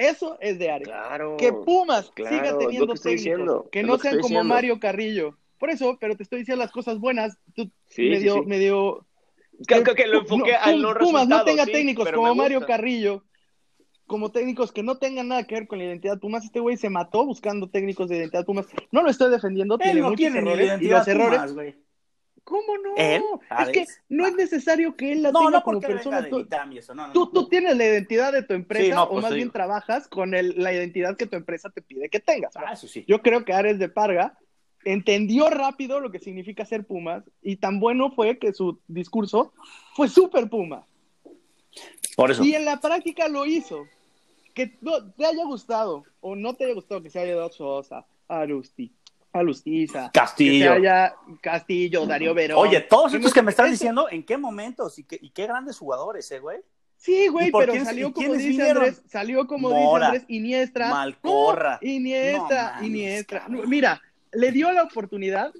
eso 0.00 0.38
es 0.40 0.58
de 0.58 0.70
Ares. 0.70 0.88
Claro, 0.88 1.36
que 1.36 1.52
Pumas 1.52 2.10
siga 2.16 2.56
teniendo 2.58 2.94
técnicos, 2.94 3.64
que 3.70 3.82
no 3.82 3.98
sean 3.98 4.20
como 4.20 4.42
Mario 4.42 4.80
Carrillo. 4.80 5.36
Por 5.58 5.68
eso, 5.68 5.98
pero 6.00 6.16
te 6.16 6.22
estoy 6.22 6.40
diciendo 6.40 6.62
las 6.64 6.72
cosas 6.72 6.98
buenas. 6.98 7.36
Tú 7.54 7.70
medio, 7.96 8.42
medio 8.44 9.06
que, 9.68 9.82
que, 9.82 10.06
lo 10.06 10.20
enfoqué 10.20 10.54
al 10.54 10.80
no 10.80 10.94
Pumas 10.94 11.28
no 11.28 11.44
tenga 11.44 11.66
técnicos 11.66 12.10
como 12.12 12.34
Mario 12.34 12.64
Carrillo 12.66 13.24
como 14.10 14.32
técnicos 14.32 14.72
que 14.72 14.82
no 14.82 14.98
tengan 14.98 15.28
nada 15.28 15.44
que 15.44 15.54
ver 15.54 15.68
con 15.68 15.78
la 15.78 15.84
identidad 15.84 16.18
Pumas. 16.18 16.44
Este 16.44 16.58
güey 16.58 16.76
se 16.76 16.90
mató 16.90 17.24
buscando 17.24 17.70
técnicos 17.70 18.08
de 18.08 18.16
identidad 18.16 18.44
Pumas. 18.44 18.66
No 18.90 19.02
lo 19.02 19.10
estoy 19.10 19.30
defendiendo, 19.30 19.78
tiene 19.78 20.02
muchos 20.02 20.34
errores. 20.34 20.82
Y 20.82 20.88
los 20.88 21.06
errores. 21.06 21.76
¿Cómo 22.44 22.78
no? 22.78 22.94
Es 22.96 23.68
que 23.68 23.86
no 24.08 24.26
es 24.26 24.34
necesario 24.34 24.96
que 24.96 25.12
él 25.12 25.22
la 25.22 25.32
tenga 25.32 25.62
como 25.62 25.80
persona. 25.80 26.28
Tú, 27.12 27.30
tú, 27.30 27.48
tienes 27.48 27.76
la 27.76 27.84
identidad 27.84 28.32
de 28.32 28.42
tu 28.42 28.54
empresa 28.54 29.04
o 29.04 29.10
pues 29.10 29.22
más 29.22 29.34
bien 29.34 29.50
trabajas 29.50 30.08
con 30.08 30.34
el, 30.34 30.54
la 30.56 30.72
identidad 30.72 31.16
que 31.16 31.26
tu 31.26 31.36
empresa 31.36 31.70
te 31.70 31.82
pide 31.82 32.08
que 32.08 32.20
tengas. 32.20 32.56
Ah, 32.56 32.72
eso 32.72 32.88
sí. 32.88 33.04
Yo 33.06 33.22
creo 33.22 33.44
que 33.44 33.52
Ares 33.52 33.78
de 33.78 33.88
Parga 33.88 34.38
entendió 34.84 35.50
rápido 35.50 36.00
lo 36.00 36.10
que 36.10 36.18
significa 36.18 36.64
ser 36.64 36.84
Pumas 36.84 37.24
y 37.42 37.56
tan 37.56 37.80
bueno 37.80 38.10
fue 38.10 38.38
que 38.38 38.52
su 38.52 38.80
discurso 38.88 39.52
fue 39.94 40.08
súper 40.08 40.48
Pumas. 40.48 40.84
Por 42.16 42.30
eso. 42.30 42.42
Y 42.42 42.54
en 42.54 42.64
la 42.64 42.80
práctica 42.80 43.28
lo 43.28 43.46
hizo 43.46 43.86
que 44.54 44.76
no, 44.80 45.12
te 45.12 45.26
haya 45.26 45.44
gustado 45.44 46.04
o 46.20 46.34
no 46.34 46.54
te 46.54 46.64
haya 46.64 46.74
gustado 46.74 47.02
que 47.02 47.10
se 47.10 47.20
haya 47.20 47.36
dado 47.36 47.50
Sosa, 47.50 48.06
Arusti, 48.28 48.92
Alustiza, 49.32 50.10
Castillo, 50.12 50.72
haya 50.72 51.14
Castillo, 51.40 52.06
Darío 52.06 52.34
Verón. 52.34 52.58
Oye, 52.58 52.80
todos 52.80 53.14
estos 53.14 53.32
que 53.32 53.42
me 53.42 53.50
están 53.50 53.70
diciendo, 53.70 54.08
¿en 54.10 54.24
qué 54.24 54.36
momentos 54.36 54.98
y 54.98 55.04
qué, 55.04 55.18
y 55.20 55.30
qué 55.30 55.46
grandes 55.46 55.78
jugadores, 55.78 56.30
eh, 56.32 56.40
güey? 56.40 56.58
Sí, 56.96 57.28
güey, 57.28 57.50
pero 57.50 57.72
salió 57.82 58.12
como 58.12 58.34
dice 58.34 58.70
Andrés, 58.70 59.02
salió 59.08 59.46
como 59.46 59.70
dice 59.70 60.04
Andrés 60.04 60.24
Iniestra. 60.28 60.90
Malcorra. 60.90 61.78
Iniestra, 61.80 62.78
Iniestra. 62.82 63.46
Mira, 63.48 64.02
le 64.32 64.52
dio 64.52 64.70
la 64.72 64.82
oportunidad. 64.82 65.52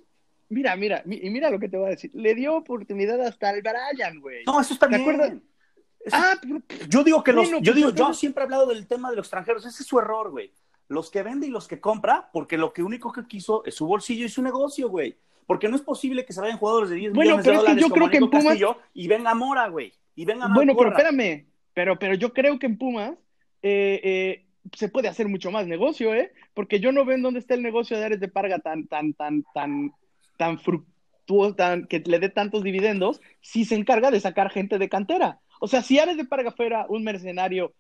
Mira, 0.51 0.77
mira, 0.77 1.03
y 1.07 1.31
mira 1.31 1.49
lo 1.49 1.59
que 1.59 1.69
te 1.69 1.79
voy 1.79 1.87
a 1.87 1.91
decir. 1.91 2.11
Le 2.13 2.35
dio 2.35 2.57
oportunidad 2.57 3.21
hasta 3.23 3.49
al 3.51 3.63
Brian, 3.63 4.21
güey. 4.21 4.45
No, 4.45 4.61
eso 4.61 4.75
está 4.75 4.89
¿Te 4.89 4.97
Acuerdas? 4.97 5.33
Ah, 6.13 6.35
yo 6.89 7.05
digo 7.05 7.23
que 7.23 7.33
los, 7.33 7.49
yo 7.49 7.61
pues, 7.61 7.75
digo, 7.75 7.91
yo 7.91 8.13
siempre 8.15 8.43
he 8.43 8.45
hablado 8.45 8.67
del 8.67 8.87
tema 8.87 9.11
de 9.11 9.17
los 9.17 9.27
extranjeros, 9.27 9.65
ese 9.65 9.83
es 9.83 9.89
su 9.89 9.99
error, 9.99 10.31
güey. 10.31 10.53
Los 10.91 11.09
que 11.09 11.23
vende 11.23 11.47
y 11.47 11.51
los 11.51 11.69
que 11.69 11.81
compra, 11.81 12.31
porque 12.33 12.59
lo 12.59 12.73
que 12.73 12.83
único 12.83 13.13
que 13.13 13.25
quiso 13.29 13.65
es 13.65 13.77
su 13.77 13.87
bolsillo 13.87 14.27
y 14.27 14.29
su 14.29 14.43
negocio, 14.43 14.89
güey. 14.89 15.17
Porque 15.47 15.69
no 15.69 15.77
es 15.77 15.83
posible 15.83 16.25
que 16.25 16.33
se 16.33 16.41
vayan 16.41 16.59
jugadores 16.59 16.91
de 16.91 16.97
10 16.97 17.13
millones 17.13 17.45
de 17.45 17.55
dólares 17.55 17.81
yo 17.81 17.91
creo 17.91 18.11
que 18.11 18.17
en 18.17 18.29
Pumas... 18.29 18.59
y 18.93 19.07
venga 19.07 19.33
Mora, 19.35 19.69
güey. 19.69 19.93
Y 20.17 20.25
venga 20.25 20.49
Bueno, 20.53 20.75
pero 20.77 20.91
espérame, 20.91 21.47
pero, 21.75 21.97
pero 21.97 22.15
yo 22.15 22.33
creo 22.33 22.59
que 22.59 22.67
en 22.67 22.77
Pumas 22.77 23.13
eh, 23.63 24.01
eh, 24.03 24.47
se 24.75 24.89
puede 24.89 25.07
hacer 25.07 25.29
mucho 25.29 25.53
más 25.53 25.69
negocio, 25.69 26.13
¿eh? 26.13 26.33
Porque 26.55 26.81
yo 26.81 26.91
no 26.91 27.05
veo 27.05 27.15
en 27.15 27.23
dónde 27.23 27.39
está 27.39 27.55
el 27.55 27.63
negocio 27.63 27.97
de 27.97 28.07
Ares 28.07 28.19
de 28.19 28.27
Parga 28.27 28.59
tan, 28.59 28.89
tan, 28.89 29.15
tan, 29.15 29.45
tan, 29.55 29.93
tan 30.37 30.59
fructuoso, 30.59 31.55
tan, 31.55 31.87
que 31.87 32.01
le 32.01 32.19
dé 32.19 32.31
tantos 32.31 32.65
dividendos, 32.65 33.21
si 33.41 33.65
se 33.65 33.77
encarga 33.77 34.11
de 34.11 34.19
sacar 34.19 34.51
gente 34.51 34.77
de 34.79 34.89
cantera. 34.89 35.39
O 35.61 35.69
sea, 35.69 35.83
si 35.83 36.01
Ares 36.01 36.17
de 36.17 36.25
Parga 36.25 36.51
fuera 36.51 36.87
un 36.89 37.05
mercenario 37.05 37.75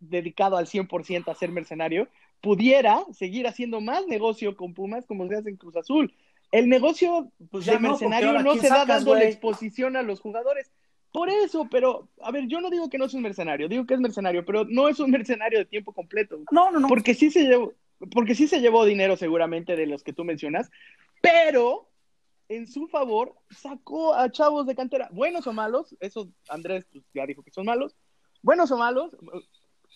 dedicado 0.00 0.56
al 0.56 0.66
100% 0.66 1.28
a 1.28 1.34
ser 1.34 1.50
mercenario, 1.50 2.08
pudiera 2.42 3.02
seguir 3.12 3.46
haciendo 3.46 3.80
más 3.80 4.06
negocio 4.06 4.56
con 4.56 4.74
Pumas 4.74 5.06
como 5.06 5.26
se 5.28 5.36
hace 5.36 5.48
en 5.48 5.56
Cruz 5.56 5.76
Azul. 5.76 6.12
El 6.50 6.68
negocio 6.68 7.32
pues 7.50 7.64
de 7.64 7.78
mercenario 7.78 8.42
no 8.42 8.56
se 8.56 8.68
da 8.68 8.84
dando 8.84 9.14
la 9.14 9.24
exposición 9.24 9.96
a 9.96 10.02
los 10.02 10.20
jugadores. 10.20 10.70
Por 11.12 11.28
eso, 11.30 11.68
pero, 11.70 12.08
a 12.22 12.30
ver, 12.30 12.46
yo 12.48 12.60
no 12.60 12.70
digo 12.70 12.90
que 12.90 12.98
no 12.98 13.04
es 13.04 13.14
un 13.14 13.22
mercenario, 13.22 13.68
digo 13.68 13.86
que 13.86 13.94
es 13.94 14.00
mercenario, 14.00 14.44
pero 14.44 14.64
no 14.64 14.88
es 14.88 14.98
un 14.98 15.10
mercenario 15.10 15.58
de 15.58 15.66
tiempo 15.66 15.92
completo. 15.92 16.40
No, 16.50 16.70
no, 16.70 16.80
no. 16.80 16.88
Porque 16.88 17.14
sí 17.14 17.30
se 17.30 17.44
llevó, 17.44 17.74
porque 18.10 18.34
sí 18.34 18.48
se 18.48 18.60
llevó 18.60 18.84
dinero 18.84 19.16
seguramente 19.16 19.76
de 19.76 19.86
los 19.86 20.02
que 20.02 20.12
tú 20.12 20.24
mencionas, 20.24 20.70
pero 21.20 21.88
en 22.48 22.66
su 22.66 22.88
favor, 22.88 23.34
sacó 23.50 24.14
a 24.14 24.30
chavos 24.30 24.66
de 24.66 24.74
cantera, 24.74 25.08
buenos 25.12 25.46
o 25.46 25.52
malos, 25.52 25.96
eso 26.00 26.28
Andrés 26.48 26.86
pues, 26.92 27.04
ya 27.14 27.26
dijo 27.26 27.42
que 27.42 27.50
son 27.50 27.66
malos, 27.66 27.94
buenos 28.42 28.70
o 28.70 28.78
malos, 28.78 29.16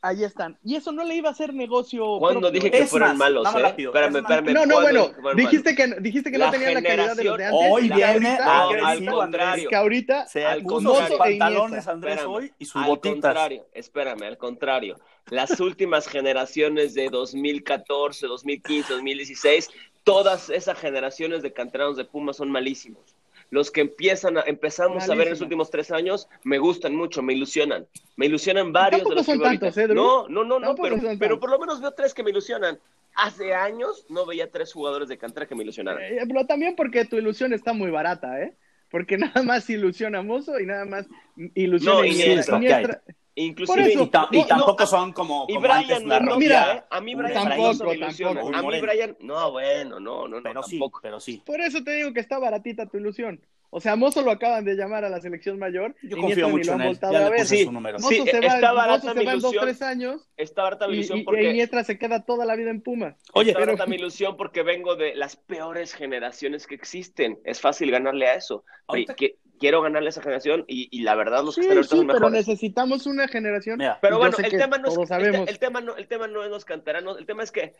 ahí 0.02 0.24
están. 0.24 0.58
Y 0.64 0.76
eso 0.76 0.92
no 0.92 1.04
le 1.04 1.14
iba 1.14 1.28
a 1.28 1.32
hacer 1.32 1.54
negocio. 1.54 2.18
Cuando 2.18 2.50
dije 2.50 2.70
que 2.70 2.86
fueron 2.86 3.16
malos, 3.16 3.46
¿eh? 3.54 3.74
Espérame, 3.78 4.16
espérame. 4.16 4.52
No, 4.52 4.66
no, 4.66 4.80
bueno, 4.80 5.10
dijiste 5.34 5.74
que, 5.74 5.86
dijiste 6.00 6.30
que 6.30 6.38
no 6.38 6.50
tenían 6.50 6.74
la 6.74 6.82
calidad 6.82 7.16
de 7.16 7.24
los 7.24 7.38
de 7.38 7.44
antes. 7.46 7.60
Hoy 7.70 7.88
viene 7.88 8.38
al 8.38 9.06
contrario. 9.06 9.68
que 9.68 9.76
ahorita 9.76 10.26
se 10.26 10.44
al 10.44 10.62
contrario, 10.62 11.18
pantalones 11.18 11.88
Andrés 11.88 12.20
hoy 12.26 12.52
y 12.58 12.64
sus 12.64 12.82
al 12.82 13.00
contrario, 13.00 13.66
espérame, 13.72 14.22
al 14.22 14.38
contrario. 14.38 14.98
Las 15.30 15.58
últimas 15.60 16.06
generaciones 16.08 16.94
de 16.94 17.08
2014, 17.08 18.26
2015, 18.26 18.92
2016 18.92 19.70
todas 20.06 20.50
esas 20.50 20.78
generaciones 20.78 21.42
de 21.42 21.52
canteranos 21.52 21.96
de 21.96 22.04
Pumas 22.04 22.36
son 22.36 22.48
malísimos. 22.48 23.15
Los 23.50 23.70
que 23.70 23.80
empiezan 23.80 24.38
a, 24.38 24.42
empezamos 24.42 25.08
a 25.08 25.14
ver 25.14 25.28
en 25.28 25.32
los 25.34 25.40
últimos 25.40 25.70
tres 25.70 25.90
años 25.90 26.28
me 26.42 26.58
gustan 26.58 26.94
mucho, 26.94 27.22
me 27.22 27.32
ilusionan. 27.32 27.86
Me 28.16 28.26
ilusionan 28.26 28.72
varios 28.72 29.08
de 29.08 29.14
los 29.14 29.26
que 29.26 29.38
tantos, 29.38 29.76
¿eh, 29.78 29.88
No, 29.88 30.28
no, 30.28 30.44
no, 30.44 30.58
no 30.58 30.74
pero, 30.74 30.96
pero, 31.18 31.40
por 31.40 31.50
lo 31.50 31.58
menos 31.58 31.80
veo 31.80 31.92
tres 31.92 32.12
que 32.12 32.22
me 32.22 32.30
ilusionan. 32.30 32.78
Hace 33.14 33.54
años 33.54 34.04
no 34.10 34.26
veía 34.26 34.50
tres 34.50 34.72
jugadores 34.72 35.08
de 35.08 35.16
cantera 35.16 35.46
que 35.46 35.54
me 35.54 35.62
ilusionaran. 35.62 36.02
Eh, 36.02 36.18
pero 36.26 36.46
también 36.46 36.76
porque 36.76 37.04
tu 37.04 37.16
ilusión 37.16 37.52
está 37.52 37.72
muy 37.72 37.90
barata, 37.90 38.42
¿eh? 38.42 38.54
Porque 38.90 39.16
nada 39.18 39.42
más 39.42 39.68
ilusiona 39.70 40.22
Mozo 40.22 40.58
y 40.60 40.66
nada 40.66 40.84
más 40.84 41.06
ilusiona 41.54 42.00
no, 42.00 42.04
Iniestra. 42.04 43.02
Inclusive, 43.38 43.92
y, 44.32 44.44
tampoco 44.46 44.86
son 44.86 45.12
como, 45.12 45.44
y 45.46 45.58
Brian, 45.58 46.06
no, 46.06 46.38
mira, 46.38 46.72
¿eh? 46.76 46.84
a 46.88 47.00
mí 47.02 47.14
Brian 47.14 47.34
tampoco, 47.48 47.84
tampoco. 47.94 48.56
A 48.56 48.62
mí 48.62 48.80
Brian, 48.80 49.16
no, 49.20 49.52
bueno, 49.52 50.00
no, 50.00 50.26
no, 50.26 50.42
pero 50.42 50.62
tampoco. 50.62 50.98
Sí, 50.98 51.02
pero 51.02 51.20
sí. 51.20 51.42
Por 51.44 51.60
eso 51.60 51.84
te 51.84 51.92
digo 51.92 52.14
que 52.14 52.20
está 52.20 52.38
baratita 52.38 52.86
tu 52.86 52.96
ilusión. 52.96 53.40
O 53.68 53.80
sea, 53.80 53.94
Mozo 53.94 54.22
lo 54.22 54.30
acaban 54.30 54.64
de 54.64 54.74
llamar 54.74 55.04
a 55.04 55.10
la 55.10 55.20
selección 55.20 55.58
mayor. 55.58 55.94
Yo 56.02 56.16
y 56.16 56.20
confío 56.20 56.48
mucho 56.48 56.72
en 56.74 56.80
él. 56.82 56.98
Ya 57.02 57.08
a 57.08 57.30
le 57.30 57.36
puse 57.36 57.44
Sí, 57.58 57.64
su 57.64 57.72
número. 57.72 57.98
Mozo 57.98 58.08
Sí, 58.08 58.22
se 58.24 58.40
va, 58.40 58.46
está 58.54 58.72
barata 58.72 58.98
Mozo 59.04 59.12
se 59.12 59.18
mi 59.20 59.26
va 59.26 59.32
en 59.32 59.40
dos, 59.40 59.52
ilusión. 59.52 59.64
tres 59.64 59.82
años 59.82 60.30
Está 60.38 60.62
barata 60.62 60.86
mi 60.86 60.92
y, 60.94 60.96
ilusión 60.98 61.18
y- 61.18 61.22
porque... 61.24 61.40
e 61.40 61.50
Iniesta 61.50 61.84
se 61.84 61.98
queda 61.98 62.24
toda 62.24 62.46
la 62.46 62.54
vida 62.56 62.70
en 62.70 62.80
Pumas. 62.80 63.16
Oye, 63.34 63.50
Está 63.50 63.58
pero- 63.60 63.72
barata 63.72 63.90
mi 63.90 63.96
ilusión 63.96 64.36
porque 64.38 64.62
vengo 64.62 64.94
de 64.96 65.14
las 65.16 65.36
peores 65.36 65.92
generaciones 65.92 66.66
que 66.66 66.76
existen. 66.76 67.38
Es 67.44 67.60
fácil 67.60 67.90
ganarle 67.90 68.28
a 68.28 68.34
eso. 68.36 68.64
Ahorita- 68.86 69.14
Que- 69.14 69.36
quiero 69.58 69.82
ganarle 69.82 70.08
a 70.08 70.10
esa 70.10 70.22
generación 70.22 70.64
y, 70.68 70.88
y 70.90 71.02
la 71.02 71.14
verdad 71.14 71.44
los 71.44 71.54
que 71.56 71.62
Sí, 71.62 71.68
están 71.68 71.76
ahorita 71.78 71.94
sí, 71.94 71.98
son 71.98 72.06
pero 72.06 72.20
mejores. 72.20 72.46
necesitamos 72.48 73.06
una 73.06 73.28
generación. 73.28 73.78
Mira, 73.78 73.98
Pero 74.00 74.18
bueno, 74.18 74.36
el 74.38 74.50
que 74.50 74.58
tema, 74.58 74.78
no 74.78 74.88
es, 74.88 74.94
todos 74.94 75.10
el, 75.10 75.48
el 75.48 75.58
tema 75.58 75.80
no, 75.80 75.96
el 75.96 76.06
tema 76.08 76.26
no 76.28 76.42
es 76.44 76.50
los 76.50 76.64
canteranos, 76.64 77.18
el 77.18 77.26
tema 77.26 77.42
es 77.42 77.52
que, 77.52 77.74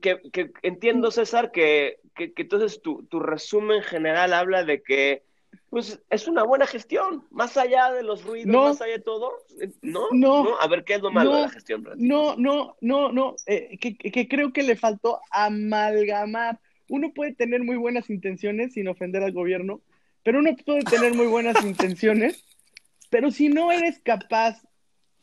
que, 0.00 0.20
que 0.32 0.50
entiendo, 0.62 1.10
César, 1.10 1.50
que, 1.50 1.98
que, 2.14 2.32
que 2.32 2.42
entonces 2.42 2.80
tu, 2.82 3.04
tu 3.04 3.20
resumen 3.20 3.82
general 3.82 4.32
habla 4.32 4.64
de 4.64 4.82
que 4.82 5.22
pues 5.70 6.00
es 6.10 6.28
una 6.28 6.44
buena 6.44 6.66
gestión, 6.66 7.24
más 7.30 7.56
allá 7.56 7.90
de 7.92 8.02
los 8.02 8.24
ruidos, 8.24 8.46
No. 8.52 8.64
más 8.64 8.80
allá 8.80 8.94
de 8.94 9.02
todo, 9.02 9.32
¿no? 9.82 10.06
No. 10.12 10.58
A 10.60 10.66
ver, 10.68 10.84
¿qué 10.84 10.94
es 10.94 11.02
lo 11.02 11.10
malo 11.10 11.30
No. 11.30 11.36
de 11.36 11.42
la 11.42 11.48
gestión? 11.50 11.88
No, 11.96 12.36
no, 12.36 12.76
no, 12.80 13.12
no. 13.12 13.34
eh, 13.46 13.76
que, 13.78 13.96
que 13.96 14.28
creo 14.28 14.52
que 14.52 14.62
le 14.62 14.76
faltó 14.76 15.20
amalgamar. 15.30 16.58
Uno 16.88 17.12
puede 17.14 17.34
tener 17.34 17.62
muy 17.64 17.76
buenas 17.76 18.08
intenciones 18.08 18.72
sin 18.74 18.88
ofender 18.88 19.22
al 19.22 19.32
gobierno, 19.32 19.80
pero 20.28 20.40
uno 20.40 20.54
puede 20.66 20.82
tener 20.82 21.14
muy 21.14 21.26
buenas 21.26 21.64
intenciones, 21.64 22.44
pero 23.08 23.30
si 23.30 23.48
no 23.48 23.72
eres 23.72 23.98
capaz, 24.00 24.60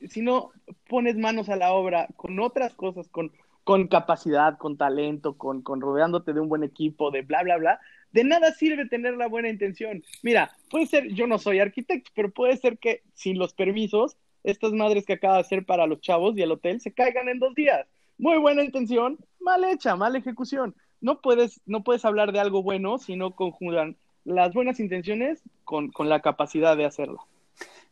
si 0.10 0.24
no 0.24 0.52
pones 0.90 1.16
manos 1.16 1.48
a 1.48 1.56
la 1.56 1.74
obra 1.74 2.08
con 2.16 2.40
otras 2.40 2.74
cosas, 2.74 3.08
con, 3.10 3.32
con 3.64 3.88
capacidad, 3.88 4.58
con 4.58 4.78
talento, 4.78 5.38
con, 5.38 5.62
con 5.62 5.80
rodeándote 5.80 6.34
de 6.34 6.40
un 6.40 6.50
buen 6.50 6.64
equipo, 6.64 7.12
de 7.12 7.22
bla, 7.22 7.44
bla, 7.44 7.58
bla, 7.58 7.80
de 8.14 8.24
nada 8.24 8.52
sirve 8.54 8.88
tener 8.88 9.16
la 9.16 9.28
buena 9.28 9.50
intención. 9.50 10.04
Mira, 10.24 10.50
puede 10.72 10.88
ser, 10.88 11.10
yo 11.10 11.28
no 11.28 11.38
soy 11.38 11.60
arquitecto, 11.60 12.10
pero 12.16 12.32
puede 12.32 12.58
ser 12.58 12.80
que 12.80 13.04
sin 13.14 13.38
los 13.38 13.54
permisos, 13.54 14.18
estas 14.44 14.74
madres 14.74 15.06
que 15.06 15.14
acaba 15.14 15.36
de 15.36 15.42
hacer 15.42 15.68
para 15.68 15.86
los 15.86 16.02
chavos 16.02 16.36
y 16.36 16.42
el 16.42 16.52
hotel 16.52 16.82
se 16.82 16.94
caigan 16.94 17.30
en 17.30 17.38
dos 17.38 17.54
días. 17.54 17.86
Muy 18.18 18.40
buena 18.40 18.64
intención, 18.64 19.20
mal 19.40 19.66
hecha, 19.66 19.96
mala 19.96 20.18
ejecución. 20.18 20.74
No 21.00 21.22
puedes, 21.22 21.62
no 21.68 21.84
puedes 21.84 22.06
hablar 22.06 22.32
de 22.32 22.40
algo 22.40 22.64
bueno 22.64 22.98
si 22.98 23.16
no 23.16 23.36
conjugan 23.36 23.98
las 24.26 24.54
buenas 24.54 24.80
intenciones 24.80 25.42
con, 25.64 25.92
con 25.92 26.10
la 26.10 26.20
capacidad 26.22 26.76
de 26.76 26.86
hacerlo. 26.86 27.26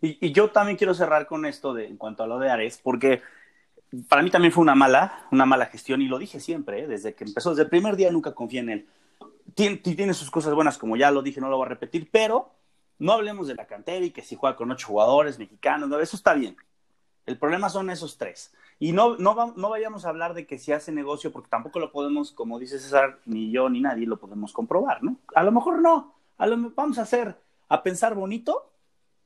Y, 0.01 0.17
y 0.19 0.33
yo 0.33 0.51
también 0.51 0.77
quiero 0.77 0.93
cerrar 0.93 1.27
con 1.27 1.45
esto 1.45 1.73
de, 1.73 1.87
en 1.87 1.95
cuanto 1.95 2.23
a 2.23 2.27
lo 2.27 2.37
de 2.39 2.49
Ares, 2.49 2.79
porque 2.83 3.21
para 4.09 4.21
mí 4.21 4.29
también 4.29 4.51
fue 4.51 4.61
una 4.63 4.75
mala, 4.75 5.27
una 5.31 5.45
mala 5.45 5.67
gestión, 5.67 6.01
y 6.01 6.07
lo 6.07 6.17
dije 6.17 6.39
siempre, 6.39 6.83
¿eh? 6.83 6.87
desde 6.87 7.13
que 7.13 7.23
empezó, 7.23 7.51
desde 7.51 7.63
el 7.63 7.69
primer 7.69 7.95
día 7.95 8.11
nunca 8.11 8.33
confié 8.33 8.59
en 8.59 8.69
él. 8.69 8.87
Tien- 9.55 9.81
tiene 9.81 10.13
sus 10.13 10.31
cosas 10.31 10.53
buenas, 10.53 10.77
como 10.77 10.97
ya 10.97 11.11
lo 11.11 11.21
dije, 11.21 11.39
no 11.39 11.49
lo 11.49 11.57
voy 11.57 11.67
a 11.67 11.69
repetir, 11.69 12.09
pero 12.11 12.49
no 12.99 13.13
hablemos 13.13 13.47
de 13.47 13.55
la 13.55 13.65
cantera 13.65 14.03
y 14.03 14.11
que 14.11 14.21
si 14.21 14.35
juega 14.35 14.55
con 14.55 14.71
ocho 14.71 14.87
jugadores 14.87 15.39
mexicanos, 15.39 15.87
no, 15.87 15.99
eso 15.99 16.15
está 16.15 16.33
bien. 16.33 16.57
El 17.25 17.37
problema 17.37 17.69
son 17.69 17.89
esos 17.89 18.17
tres. 18.17 18.53
Y 18.79 18.91
no, 18.91 19.15
no, 19.17 19.53
no 19.55 19.69
vayamos 19.69 20.05
a 20.05 20.09
hablar 20.09 20.33
de 20.33 20.45
que 20.45 20.57
si 20.57 20.73
hace 20.73 20.91
negocio, 20.91 21.31
porque 21.31 21.49
tampoco 21.49 21.79
lo 21.79 21.91
podemos, 21.91 22.31
como 22.31 22.59
dice 22.59 22.79
César, 22.79 23.19
ni 23.25 23.51
yo 23.51 23.69
ni 23.69 23.79
nadie 23.79 24.05
lo 24.05 24.17
podemos 24.17 24.51
comprobar, 24.51 25.03
¿no? 25.03 25.15
A 25.35 25.43
lo 25.43 25.51
mejor 25.51 25.79
no. 25.79 26.15
A 26.37 26.47
lo, 26.47 26.71
vamos 26.71 26.97
a 26.97 27.03
hacer, 27.03 27.37
a 27.69 27.83
pensar 27.83 28.15
bonito 28.15 28.71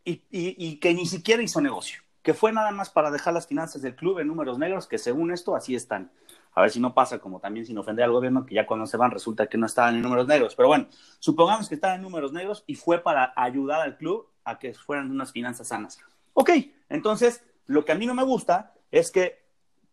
y, 0.04 0.12
y- 0.32 0.56
y 0.58 0.78
que 0.80 0.94
ni 0.94 1.06
siquiera 1.06 1.42
hizo 1.44 1.62
negocio. 1.62 2.02
Que 2.22 2.34
fue 2.34 2.52
nada 2.52 2.72
más 2.72 2.90
para 2.90 3.10
dejar 3.12 3.34
las 3.34 3.48
finanzas 3.48 3.82
del 3.82 3.96
club 3.96 4.20
en 4.20 4.28
números 4.28 4.58
negros, 4.60 4.88
que 4.88 4.98
según 4.98 5.32
esto 5.32 5.56
así 5.56 5.76
están. 5.76 6.12
A 6.54 6.62
ver 6.62 6.72
si 6.72 6.80
no 6.80 6.94
pasa 6.94 7.20
como 7.20 7.40
también 7.40 7.66
sin 7.66 7.78
ofender 7.78 8.04
al 8.06 8.12
gobierno, 8.12 8.46
que 8.46 8.56
ya 8.56 8.66
cuando 8.66 8.86
se 8.86 8.98
van 8.98 9.12
resulta 9.12 9.48
que 9.48 9.58
no 9.58 9.66
estaban 9.66 9.96
en 9.96 10.02
números 10.02 10.28
negros. 10.28 10.56
Pero 10.56 10.68
bueno, 10.68 10.88
supongamos 11.20 11.70
que 11.70 11.76
estaban 11.76 11.98
en 11.98 12.02
números 12.02 12.34
negros 12.34 12.64
y 12.68 12.76
fue 12.76 13.00
para 13.00 13.32
ayudar 13.36 13.82
al 13.82 13.96
club 13.98 14.28
a 14.44 14.58
que 14.60 14.74
fueran 14.74 15.12
unas 15.12 15.32
finanzas 15.32 15.68
sanas. 15.70 16.00
Ok, 16.34 16.50
entonces 16.90 17.44
lo 17.68 17.86
que 17.86 17.92
a 17.92 17.96
mí 17.96 18.06
no 18.06 18.14
me 18.14 18.24
gusta 18.24 18.74
es 18.92 19.12
que 19.12 19.46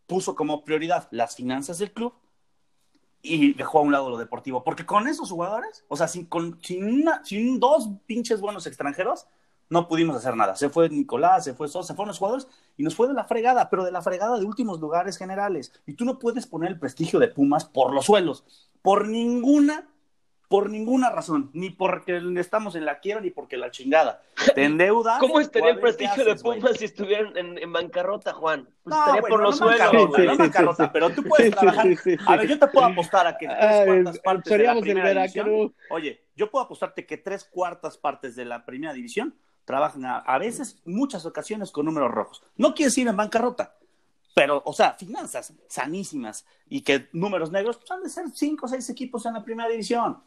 puso 0.07 0.35
como 0.35 0.65
prioridad 0.65 1.07
las 1.11 1.37
finanzas 1.37 1.79
del 1.79 1.93
club 1.93 2.15
y 3.25 3.55
dejó 3.55 3.79
a 3.79 3.83
un 3.83 3.91
lado 3.91 4.11
lo 4.11 4.19
deportivo. 4.19 4.63
Porque 4.63 4.87
con 4.87 5.09
esos 5.09 5.31
jugadores, 5.31 5.85
o 5.89 5.97
sea, 5.97 6.07
sin, 6.07 6.27
con, 6.27 6.61
sin, 6.63 7.59
dos 7.59 7.89
pinches 8.07 8.41
buenos 8.41 8.67
extranjeros, 8.67 9.27
no 9.71 9.89
pudimos 9.89 10.15
hacer 10.15 10.37
nada. 10.37 10.55
Se 10.55 10.69
fue 10.69 10.91
Nicolás, 10.91 11.43
se 11.43 11.55
fue 11.55 11.67
Sosa, 11.67 11.89
se 11.89 11.95
fueron 11.95 12.09
los 12.09 12.19
jugadores 12.19 12.47
y 12.77 12.83
nos 12.83 12.95
fue 12.95 13.09
de 13.09 13.15
la 13.15 13.25
fregada, 13.25 13.71
pero 13.71 13.83
de 13.83 13.91
la 13.91 14.03
fregada 14.03 14.39
de 14.39 14.45
últimos 14.45 14.79
lugares 14.79 15.17
generales. 15.17 15.73
Y 15.87 15.95
tú 15.95 16.05
no 16.05 16.19
puedes 16.19 16.47
poner 16.47 16.71
el 16.71 16.79
prestigio 16.79 17.19
de 17.19 17.29
Pumas 17.29 17.65
por 17.65 17.95
los 17.95 18.05
suelos, 18.05 18.45
por 18.83 19.09
ninguna, 19.09 19.89
por 20.55 20.71
ninguna 20.71 21.11
razón, 21.11 21.51
ni 21.53 21.71
porque 21.71 22.23
estamos 22.39 22.77
en 22.77 22.85
la 22.85 23.01
quiebra 23.01 23.21
ni 23.25 23.31
porque 23.31 23.57
la 23.57 23.73
chingada. 23.73 24.23
Te 24.55 24.63
endeudas. 24.65 25.19
¿Cómo 25.19 25.41
estaría 25.41 25.71
el 25.71 25.81
prestigio 25.81 26.25
de. 26.25 26.37
Pumas 26.37 26.77
si 26.77 26.85
estuvieran 26.85 27.37
en, 27.37 27.59
en 27.59 27.73
bancarrota, 27.73 28.33
Juan? 28.35 28.69
Pues 28.85 28.95
No, 28.95 29.01
estaría 29.01 29.21
bueno, 29.23 29.35
por 29.35 29.43
los 29.43 29.61
no 29.61 29.67
suelos. 29.67 29.81
bancarrota, 29.81 30.11
güey. 30.17 30.27
no 30.27 30.31
Sí, 30.31 30.37
sí, 30.37 30.43
bancarrota, 30.43 30.85
sí. 30.85 30.91
pero 30.93 31.11
tú 31.11 31.25
puedes 31.25 31.51
trabajar. 31.57 31.87
A 32.29 32.37
ver, 32.37 32.47
yo 32.47 32.59
te 32.61 32.67
puedo 32.69 32.87
apostar 32.87 33.27
a 33.27 33.37
que 33.37 33.49
tres 33.49 33.59
Ay, 33.61 33.87
cuartas 33.87 34.19
partes 34.21 34.53
de 34.53 34.65
la 34.65 34.81
primera 34.81 35.11
división. 35.11 35.75
Oye, 35.91 36.25
yo 36.37 36.49
puedo 36.53 36.65
apostarte 36.67 37.05
que 37.05 37.17
tres 37.17 37.43
cuartas 37.45 37.99
partes 37.99 38.37
de 38.37 38.45
la 38.45 38.65
primera 38.65 38.93
división 38.93 39.35
trabajan 39.65 40.05
a, 40.05 40.19
a 40.19 40.39
veces, 40.39 40.81
muchas 40.85 41.27
ocasiones, 41.27 41.73
con 41.73 41.85
números 41.87 42.13
rojos. 42.13 42.45
No 42.55 42.75
quiere 42.77 42.91
decir 42.91 43.09
en 43.09 43.17
bancarrota, 43.17 43.75
pero, 44.35 44.63
o 44.65 44.73
sea, 44.73 44.95
finanzas 44.95 45.53
sanísimas 45.69 46.47
y 46.69 46.83
que 46.83 47.09
números 47.13 47.51
negros, 47.51 47.77
pues 47.77 47.91
han 47.91 48.05
de 48.05 48.09
ser 48.09 48.27
cinco 48.33 48.67
o 48.67 48.69
seis 48.69 48.89
equipos 48.91 49.27
en 49.27 49.35
la 49.35 49.43
primera 49.43 49.69
división. 49.69 50.23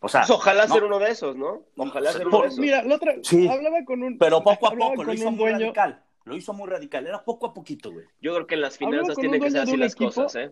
O 0.00 0.08
sea, 0.08 0.20
Pues 0.20 0.30
ojalá 0.30 0.66
no. 0.66 0.74
ser 0.74 0.84
uno 0.84 0.98
de 0.98 1.10
esos, 1.10 1.36
¿no? 1.36 1.62
Ojalá 1.76 2.12
ser 2.12 2.22
uno 2.28 2.30
Por- 2.36 2.42
de 2.42 2.48
esos. 2.48 2.58
Mira, 2.60 2.82
la 2.84 2.94
otra, 2.96 3.14
Sí. 3.22 3.48
hablaba 3.48 3.84
con 3.84 4.02
un. 4.02 4.16
pero 4.18 4.42
poco 4.42 4.68
a 4.68 4.70
poco, 4.70 5.02
lo 5.04 5.12
hizo 5.12 5.30
muy 5.30 5.38
dueño, 5.38 5.58
radical. 5.58 6.02
Lo 6.24 6.36
hizo 6.36 6.52
muy 6.52 6.68
radical, 6.68 7.06
era 7.06 7.24
poco 7.24 7.46
a 7.46 7.54
poquito, 7.54 7.90
güey. 7.90 8.04
Yo 8.20 8.34
creo 8.34 8.46
que 8.46 8.54
en 8.54 8.60
las 8.60 8.76
finanzas 8.78 9.16
tienen 9.16 9.40
que 9.40 9.50
ser 9.50 9.62
así 9.62 9.76
las 9.76 9.92
equipo. 9.94 10.10
cosas, 10.10 10.36
¿eh? 10.36 10.50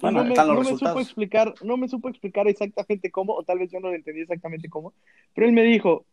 Bueno, 0.00 0.18
no 0.20 0.24
me, 0.24 0.30
están 0.30 0.48
los 0.48 0.56
no 0.56 0.62
me 0.72 0.78
supo 0.78 1.00
explicar, 1.00 1.54
no 1.62 1.76
me 1.76 1.88
supo 1.88 2.08
explicar 2.08 2.46
exactamente 2.48 3.10
cómo, 3.10 3.34
o 3.34 3.42
tal 3.42 3.58
vez 3.58 3.70
yo 3.70 3.78
no 3.80 3.88
lo 3.88 3.94
entendí 3.94 4.22
exactamente 4.22 4.68
cómo, 4.70 4.94
pero 5.34 5.46
él 5.46 5.52
me 5.52 5.62
dijo, 5.64 6.06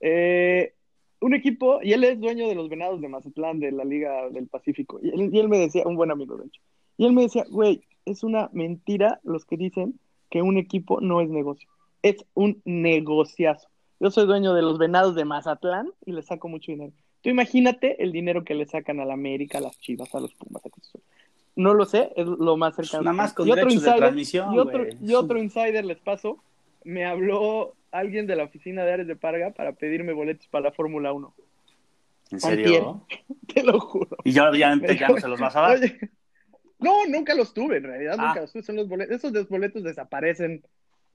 eh, 0.00 0.72
un 1.20 1.34
equipo, 1.34 1.80
y 1.82 1.92
él 1.92 2.04
es 2.04 2.18
dueño 2.20 2.48
de 2.48 2.54
los 2.54 2.68
Venados 2.68 3.00
de 3.00 3.08
Mazatlán, 3.08 3.60
de 3.60 3.70
la 3.72 3.84
Liga 3.84 4.28
del 4.30 4.48
Pacífico, 4.48 4.98
y 5.02 5.08
él, 5.10 5.30
y 5.32 5.38
él 5.38 5.48
me 5.48 5.58
decía, 5.58 5.82
un 5.86 5.96
buen 5.96 6.10
amigo 6.10 6.36
de 6.36 6.46
hecho, 6.46 6.60
y 6.96 7.06
él 7.06 7.12
me 7.12 7.22
decía, 7.22 7.44
güey, 7.48 7.82
es 8.04 8.22
una 8.24 8.48
mentira 8.52 9.20
los 9.22 9.44
que 9.44 9.56
dicen 9.56 9.98
que 10.30 10.42
un 10.42 10.56
equipo 10.56 11.00
no 11.00 11.20
es 11.20 11.28
negocio, 11.28 11.68
es 12.02 12.24
un 12.34 12.60
negociazo. 12.64 13.68
Yo 13.98 14.10
soy 14.10 14.26
dueño 14.26 14.54
de 14.54 14.62
los 14.62 14.78
Venados 14.78 15.14
de 15.14 15.24
Mazatlán 15.24 15.90
y 16.04 16.12
le 16.12 16.22
saco 16.22 16.48
mucho 16.48 16.72
dinero. 16.72 16.92
Tú 17.22 17.30
imagínate 17.30 18.02
el 18.02 18.12
dinero 18.12 18.44
que 18.44 18.54
le 18.54 18.66
sacan 18.66 19.00
a 19.00 19.04
la 19.04 19.14
América, 19.14 19.58
a 19.58 19.60
las 19.62 19.78
Chivas, 19.80 20.14
a 20.14 20.20
los 20.20 20.34
Pumas, 20.34 20.64
a 20.64 20.68
Azul. 20.68 21.00
No 21.56 21.72
lo 21.72 21.86
sé, 21.86 22.12
es 22.16 22.26
lo 22.26 22.56
más 22.58 22.76
cercano. 22.76 23.04
Nada 23.04 23.16
más 23.16 23.32
con 23.32 23.48
y 23.48 23.52
otro 23.52 23.64
derechos 23.64 23.82
de 23.82 23.88
insider, 23.88 23.98
transmisión, 23.98 24.54
y 24.54 24.58
otro, 24.58 24.86
y 25.00 25.14
otro 25.14 25.38
insider 25.38 25.84
les 25.84 25.98
paso, 25.98 26.38
me 26.84 27.06
habló 27.06 27.74
alguien 27.90 28.26
de 28.26 28.36
la 28.36 28.44
oficina 28.44 28.84
de 28.84 28.92
Ares 28.92 29.06
de 29.06 29.16
Parga 29.16 29.52
para 29.52 29.72
pedirme 29.72 30.12
boletos 30.12 30.46
para 30.48 30.64
la 30.64 30.72
Fórmula 30.72 31.12
1. 31.12 31.34
¿En 32.30 32.34
Antier. 32.36 32.50
serio? 32.56 33.06
Te 33.54 33.62
lo 33.62 33.80
juro. 33.80 34.18
Y 34.24 34.32
ya, 34.32 34.50
ya, 34.52 34.76
ya 34.76 35.08
no 35.08 35.18
se 35.18 35.28
los 35.28 35.40
vas 35.40 35.56
a 35.56 35.60
dar. 35.62 35.78
Oye, 35.78 35.98
no, 36.78 37.06
nunca 37.06 37.34
los 37.34 37.54
tuve, 37.54 37.78
en 37.78 37.84
realidad, 37.84 38.16
Ah. 38.18 38.26
nunca 38.28 38.40
los 38.42 38.52
tuve. 38.52 38.62
Son 38.62 38.76
los 38.76 38.88
boletos, 38.88 39.24
esos 39.24 39.48
boletos 39.48 39.82
desaparecen. 39.82 40.62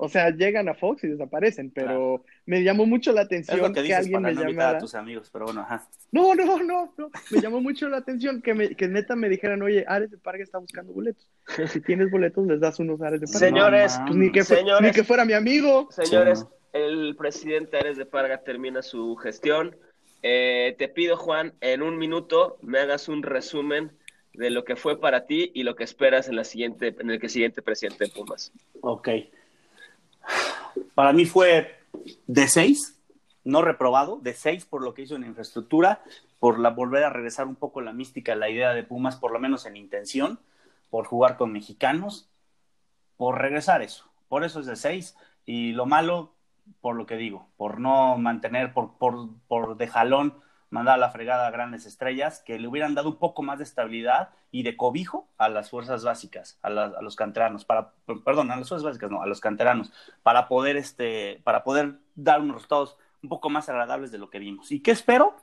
O 0.04 0.10
sea, 0.10 0.32
llegan 0.32 0.68
a 0.68 0.74
Fox 0.74 1.04
y 1.04 1.10
desaparecen, 1.10 1.70
pero 1.70 2.26
me 2.48 2.64
llamó 2.64 2.88
mucho 2.88 3.12
la 3.14 3.22
Es 3.22 3.26
atención 3.28 3.60
lo 3.60 3.72
que 3.72 3.94
alguien 3.94 4.14
para 4.24 4.30
me 4.30 4.34
no 4.34 4.42
invitar 4.42 4.48
a 4.48 4.68
llamara. 4.70 4.80
tus 4.80 4.96
amigos, 4.96 5.30
pero 5.32 5.46
bueno, 5.46 5.62
ajá. 5.62 5.88
No, 6.12 6.34
no, 6.34 6.58
no, 6.64 6.92
no. 6.98 7.12
Me 7.30 7.40
llamó 7.40 7.62
mucho 7.62 7.88
la 7.88 7.98
atención 7.98 8.42
que, 8.42 8.56
me, 8.56 8.70
que 8.76 8.88
neta 8.88 9.16
me 9.16 9.30
dijeran, 9.30 9.62
oye, 9.62 9.86
Ares 9.88 10.10
de 10.10 10.18
Parga 10.18 10.44
está 10.44 10.58
buscando 10.58 10.92
boletos. 10.92 11.28
Si 11.68 11.82
tienes 11.82 12.10
boletos, 12.10 12.48
les 12.48 12.60
das 12.60 12.80
unos 12.80 13.00
Ares 13.04 13.22
de 13.22 13.28
Parga. 13.28 13.40
Señores, 13.40 14.00
No, 14.00 14.06
Pues 14.08 14.18
ni 14.18 14.32
que, 14.32 14.44
fue- 14.44 14.58
Señores. 14.58 14.82
ni 14.82 14.92
que 14.92 15.04
fuera 15.04 15.24
mi 15.24 15.34
amigo. 15.34 15.88
Señores, 15.92 16.40
Sí, 16.40 16.46
el 16.74 17.16
presidente 17.16 17.78
Ares 17.78 17.98
de 17.98 18.08
Parga 18.08 18.40
termina 18.40 18.82
su 18.82 19.16
gestión. 19.18 19.76
Eh, 20.24 20.76
te 20.80 20.88
pido, 20.88 21.16
Juan, 21.16 21.54
en 21.62 21.84
un 21.84 22.00
minuto 22.00 22.58
me 22.64 22.80
hagas 22.80 23.08
un 23.08 23.22
resumen 23.22 23.92
de 24.34 24.50
lo 24.50 24.64
que 24.64 24.76
fue 24.76 25.00
para 25.00 25.26
ti 25.26 25.52
y 25.54 25.64
lo 25.64 25.76
que 25.76 25.84
esperas 25.84 26.28
en 26.28 26.36
la 26.36 26.44
siguiente, 26.44 26.96
en 26.98 27.10
el 27.10 27.20
que 27.20 27.30
siguiente 27.30 27.62
presidente 27.62 28.06
de 28.06 28.12
Pumas. 28.12 28.52
Ok. 28.82 29.10
Para 30.96 31.14
mí 31.14 31.26
fue 31.26 31.80
de 32.28 32.48
seis, 32.48 33.00
no 33.44 33.62
reprobado, 33.62 34.20
de 34.22 34.34
seis 34.34 34.66
por 34.66 34.84
lo 34.84 34.94
que 34.94 35.04
hizo 35.04 35.16
en 35.16 35.26
infraestructura, 35.26 36.04
por 36.40 36.60
la 36.60 36.70
volver 36.70 37.04
a 37.04 37.10
regresar 37.10 37.48
un 37.48 37.56
poco 37.56 37.82
la 37.82 37.94
mística, 37.94 38.36
la 38.36 38.50
idea 38.50 38.74
de 38.74 38.84
Pumas, 38.84 39.18
por 39.18 39.32
lo 39.32 39.40
menos 39.40 39.66
en 39.66 39.78
intención, 39.78 40.40
por 40.90 41.06
jugar 41.06 41.38
con 41.38 41.52
mexicanos, 41.52 42.30
por 43.18 43.40
regresar 43.40 43.82
eso. 43.82 44.06
Por 44.30 44.44
eso 44.44 44.62
es 44.62 44.66
de 44.66 44.76
seis. 44.76 45.16
Y 45.46 45.74
lo 45.74 45.86
malo, 45.86 46.34
por 46.80 46.96
lo 46.96 47.06
que 47.06 47.18
digo, 47.18 47.48
por 47.58 47.80
no 47.80 48.18
mantener, 48.18 48.74
por, 48.74 48.98
por, 48.98 49.30
por 49.48 49.78
de 49.78 49.88
jalón 49.88 50.42
mandar 50.72 50.96
a 50.96 50.98
la 50.98 51.12
fregada 51.12 51.46
a 51.46 51.52
grandes 51.52 51.86
estrellas, 51.86 52.42
que 52.44 52.58
le 52.58 52.68
hubieran 52.68 52.96
dado 52.96 53.10
un 53.10 53.18
poco 53.18 53.44
más 53.44 53.60
de 53.60 53.66
estabilidad 53.66 54.30
y 54.52 54.64
de 54.64 54.76
cobijo 54.76 55.28
a 55.38 55.50
las 55.50 55.70
fuerzas 55.70 56.04
básicas, 56.04 56.58
a, 56.64 56.70
a 56.70 57.02
los 57.02 57.16
canteranos, 57.16 57.66
para, 57.66 57.92
perdón, 58.26 58.50
a 58.52 58.56
las 58.56 58.70
fuerzas 58.70 58.86
básicas, 58.86 59.12
no, 59.12 59.22
a 59.22 59.28
los 59.28 59.42
canteranos, 59.42 59.92
para 60.24 60.48
poder, 60.48 60.78
este, 60.78 61.42
para 61.44 61.64
poder 61.64 62.00
dar 62.16 62.42
unos 62.42 62.56
resultados 62.56 62.98
un 63.22 63.30
poco 63.30 63.50
más 63.50 63.70
agradables 63.70 64.12
de 64.12 64.18
lo 64.18 64.30
que 64.30 64.40
vimos. 64.40 64.72
¿Y 64.72 64.80
qué 64.80 64.92
espero? 64.92 65.36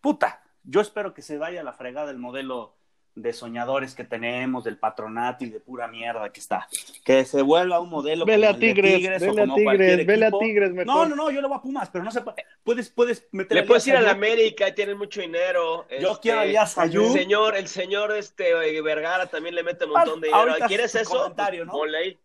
Puta, 0.00 0.42
yo 0.64 0.80
espero 0.80 1.14
que 1.14 1.22
se 1.22 1.38
vaya 1.38 1.60
a 1.60 1.64
la 1.64 1.72
fregada 1.72 2.10
el 2.10 2.18
modelo 2.18 2.74
de 3.14 3.32
soñadores 3.32 3.94
que 3.94 4.04
tenemos, 4.04 4.64
del 4.64 4.78
patronato 4.78 5.44
y 5.44 5.50
de 5.50 5.60
pura 5.60 5.86
mierda 5.86 6.30
que 6.30 6.40
está. 6.40 6.66
Que 7.04 7.24
se 7.24 7.42
vuelva 7.42 7.80
un 7.80 7.90
modelo 7.90 8.24
vele 8.24 8.46
a 8.46 8.56
Tigres, 8.58 9.20
vele 9.20 9.42
a 9.42 9.54
Tigres, 9.54 10.06
vele 10.06 10.26
a 10.26 10.30
Tigres 10.30 10.72
mejor. 10.72 10.86
No, 10.86 11.06
no, 11.06 11.16
no, 11.16 11.30
yo 11.30 11.40
le 11.40 11.48
voy 11.48 11.56
a 11.58 11.60
Pumas, 11.60 11.90
pero 11.90 12.04
no 12.04 12.10
se 12.10 12.22
puede. 12.22 12.44
Puedes, 12.64 12.90
puedes 12.90 13.26
meter 13.32 13.56
Le 13.56 13.62
puedes 13.64 13.86
ir 13.86 13.96
a 13.96 14.00
la 14.00 14.12
América 14.12 14.68
y 14.68 14.74
tienen 14.74 14.96
mucho 14.96 15.20
dinero. 15.20 15.86
Yo 16.00 16.18
quiero 16.20 16.40
a 16.40 16.44
Elías 16.44 16.78
Ayú. 16.78 17.02
El 17.06 17.12
señor, 17.12 17.56
el 17.56 17.68
señor 17.68 18.12
este 18.12 18.80
Vergara 18.82 19.26
también 19.26 19.54
le 19.54 19.62
mete 19.62 19.84
un 19.84 19.92
montón 19.92 20.20
de 20.20 20.28
dinero. 20.28 20.54
¿Quieres 20.66 20.94
eso? 20.94 21.18
Comentario, 21.18 21.64
¿no? 21.64 21.74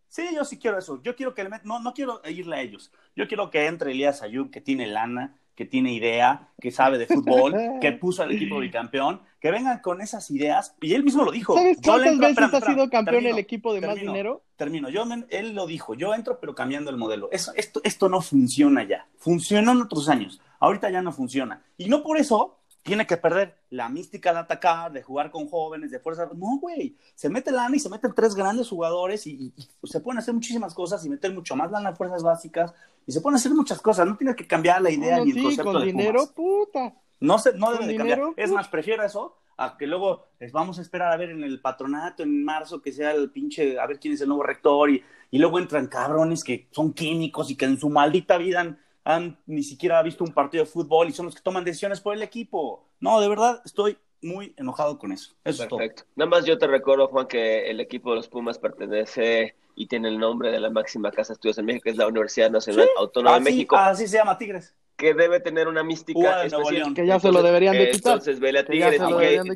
Sí, 0.07 0.29
yo 0.33 0.45
sí 0.45 0.57
quiero 0.57 0.77
eso. 0.77 1.01
Yo 1.03 1.15
quiero 1.15 1.33
que 1.33 1.43
le 1.43 1.49
met... 1.49 1.63
no, 1.63 1.79
no 1.79 1.93
quiero 1.93 2.21
irle 2.25 2.55
a 2.55 2.61
ellos. 2.61 2.91
Yo 3.15 3.27
quiero 3.27 3.49
que 3.49 3.65
entre 3.65 3.91
Elías 3.91 4.21
Ayú, 4.21 4.49
que 4.49 4.61
tiene 4.61 4.87
lana, 4.87 5.35
que 5.57 5.65
tiene 5.65 5.91
idea, 5.91 6.49
que 6.61 6.69
sabe 6.69 6.99
de 6.99 7.07
fútbol, 7.07 7.55
que 7.81 7.91
puso 7.91 8.21
al 8.21 8.31
equipo 8.31 8.59
bicampeón, 8.59 9.23
que 9.41 9.49
vengan 9.49 9.79
con 9.79 10.01
esas 10.01 10.29
ideas. 10.29 10.75
Y 10.81 10.93
él 10.93 11.03
mismo 11.03 11.23
lo 11.23 11.31
dijo. 11.31 11.55
¿Sabes 11.55 11.79
cuántas 11.83 12.19
veces 12.19 12.53
ha 12.53 12.61
sido 12.61 12.87
campeón 12.91 13.25
el 13.25 13.39
equipo 13.39 13.73
de 13.73 13.81
más 13.81 13.95
dinero? 13.95 14.43
Termino. 14.55 14.87
Yo, 14.89 15.03
él 15.31 15.55
lo 15.55 15.65
dijo. 15.65 15.95
Yo 15.95 16.13
entro, 16.13 16.39
pero 16.39 16.53
cambiando 16.53 16.91
el 16.91 16.97
modelo. 16.97 17.29
Eso, 17.31 17.53
esto, 17.55 17.81
esto 17.83 18.07
no 18.07 18.21
funciona 18.21 18.83
ya. 18.83 19.07
Funcionó 19.17 19.71
en 19.71 19.81
otros 19.81 20.09
años. 20.09 20.39
Ahorita 20.59 20.91
ya 20.91 21.01
no 21.01 21.11
funciona. 21.11 21.63
Y 21.75 21.89
no 21.89 22.03
por 22.03 22.19
eso 22.19 22.59
tiene 22.83 23.05
que 23.05 23.17
perder 23.17 23.57
la 23.69 23.89
mística 23.89 24.31
de 24.31 24.39
atacar, 24.39 24.91
de 24.91 25.03
jugar 25.03 25.29
con 25.29 25.47
jóvenes, 25.49 25.91
de 25.91 25.99
fuerza. 25.99 26.29
No, 26.33 26.57
güey. 26.59 26.95
Se 27.15 27.29
mete 27.29 27.51
lana 27.51 27.75
y 27.75 27.79
se 27.79 27.89
meten 27.89 28.13
tres 28.15 28.33
grandes 28.33 28.69
jugadores 28.69 29.27
y, 29.27 29.53
se 29.83 29.99
pueden 29.99 30.19
hacer 30.19 30.33
muchísimas 30.33 30.73
cosas 30.73 31.05
y 31.05 31.09
meter 31.09 31.33
mucho 31.33 31.55
más 31.55 31.69
lana 31.71 31.89
en 31.89 31.95
fuerzas 31.95 32.23
básicas 32.23 32.73
y 33.05 33.11
se 33.11 33.21
pueden 33.21 33.35
hacer 33.35 33.51
muchas 33.53 33.81
cosas. 33.81 34.07
No 34.07 34.15
tienes 34.15 34.35
que 34.35 34.47
cambiar 34.47 34.81
la 34.81 34.89
idea 34.89 35.23
ni 35.23 35.31
el 35.31 35.43
concepto 35.43 35.71
con 35.71 35.81
de 35.81 35.87
dinero, 35.87 36.29
puta. 36.33 36.93
No, 37.19 37.39
se, 37.39 37.53
no 37.53 37.71
debe 37.73 37.87
de 37.87 37.95
cambiar. 37.97 38.21
Es 38.37 38.51
más, 38.51 38.67
prefiero 38.67 39.03
eso 39.03 39.37
a 39.57 39.75
que 39.75 39.87
luego 39.87 40.23
les 40.39 40.51
vamos 40.51 40.77
a 40.77 40.81
esperar 40.81 41.11
a 41.11 41.17
ver 41.17 41.31
en 41.31 41.43
el 41.43 41.59
patronato 41.59 42.21
en 42.23 42.45
marzo 42.45 42.81
que 42.81 42.91
sea 42.91 43.11
el 43.11 43.31
pinche, 43.31 43.79
a 43.79 43.87
ver 43.87 43.99
quién 43.99 44.13
es 44.13 44.21
el 44.21 44.27
nuevo 44.27 44.43
rector 44.43 44.89
y, 44.91 45.03
y 45.31 45.39
luego 45.39 45.59
entran 45.59 45.87
cabrones 45.87 46.43
que 46.43 46.67
son 46.71 46.93
químicos 46.93 47.49
y 47.49 47.55
que 47.55 47.65
en 47.65 47.79
su 47.79 47.89
maldita 47.89 48.37
vida 48.37 48.61
han 48.61 48.79
han 49.07 49.39
ni 49.45 49.63
siquiera 49.63 50.03
visto 50.03 50.25
un 50.25 50.33
partido 50.33 50.65
de 50.65 50.69
fútbol 50.69 51.07
y 51.07 51.13
son 51.13 51.27
los 51.27 51.35
que 51.35 51.41
toman 51.41 51.63
decisiones 51.63 52.01
por 52.01 52.13
el 52.13 52.21
equipo. 52.21 52.89
No, 52.99 53.21
de 53.21 53.29
verdad, 53.29 53.61
estoy 53.63 53.97
muy 54.21 54.53
enojado 54.57 54.99
con 54.99 55.13
eso. 55.13 55.33
Eso 55.45 55.65
Perfecto. 55.65 56.03
Nada 56.17 56.29
más 56.29 56.45
yo 56.45 56.57
te 56.57 56.67
recuerdo, 56.67 57.07
Juan, 57.07 57.25
que 57.25 57.71
el 57.71 57.79
equipo 57.79 58.09
de 58.09 58.17
los 58.17 58.27
Pumas 58.27 58.59
pertenece 58.59 59.55
y 59.75 59.87
tiene 59.87 60.09
el 60.09 60.19
nombre 60.19 60.51
de 60.51 60.59
la 60.59 60.69
máxima 60.69 61.09
casa 61.11 61.29
de 61.29 61.33
estudios 61.35 61.57
en 61.57 61.65
México, 61.67 61.83
que 61.85 61.91
es 61.91 61.97
la 61.97 62.07
Universidad 62.07 62.51
Nacional 62.51 62.89
Autónoma 62.97 63.35
de 63.35 63.45
México. 63.45 63.77
Así 63.77 64.09
se 64.09 64.17
llama 64.17 64.37
Tigres 64.37 64.75
que 64.97 65.13
debe 65.13 65.39
tener 65.39 65.67
una 65.67 65.83
mística 65.83 66.43
especial. 66.43 66.93
Que 66.95 67.05
ya 67.05 67.19
se 67.19 67.31
lo 67.31 67.43
deberían 67.43 67.77
de 67.77 67.91
quitar. 67.91 68.13
Entonces, 68.13 68.39
vele 68.39 68.59
a 68.59 68.65
Tigres. 68.65 68.99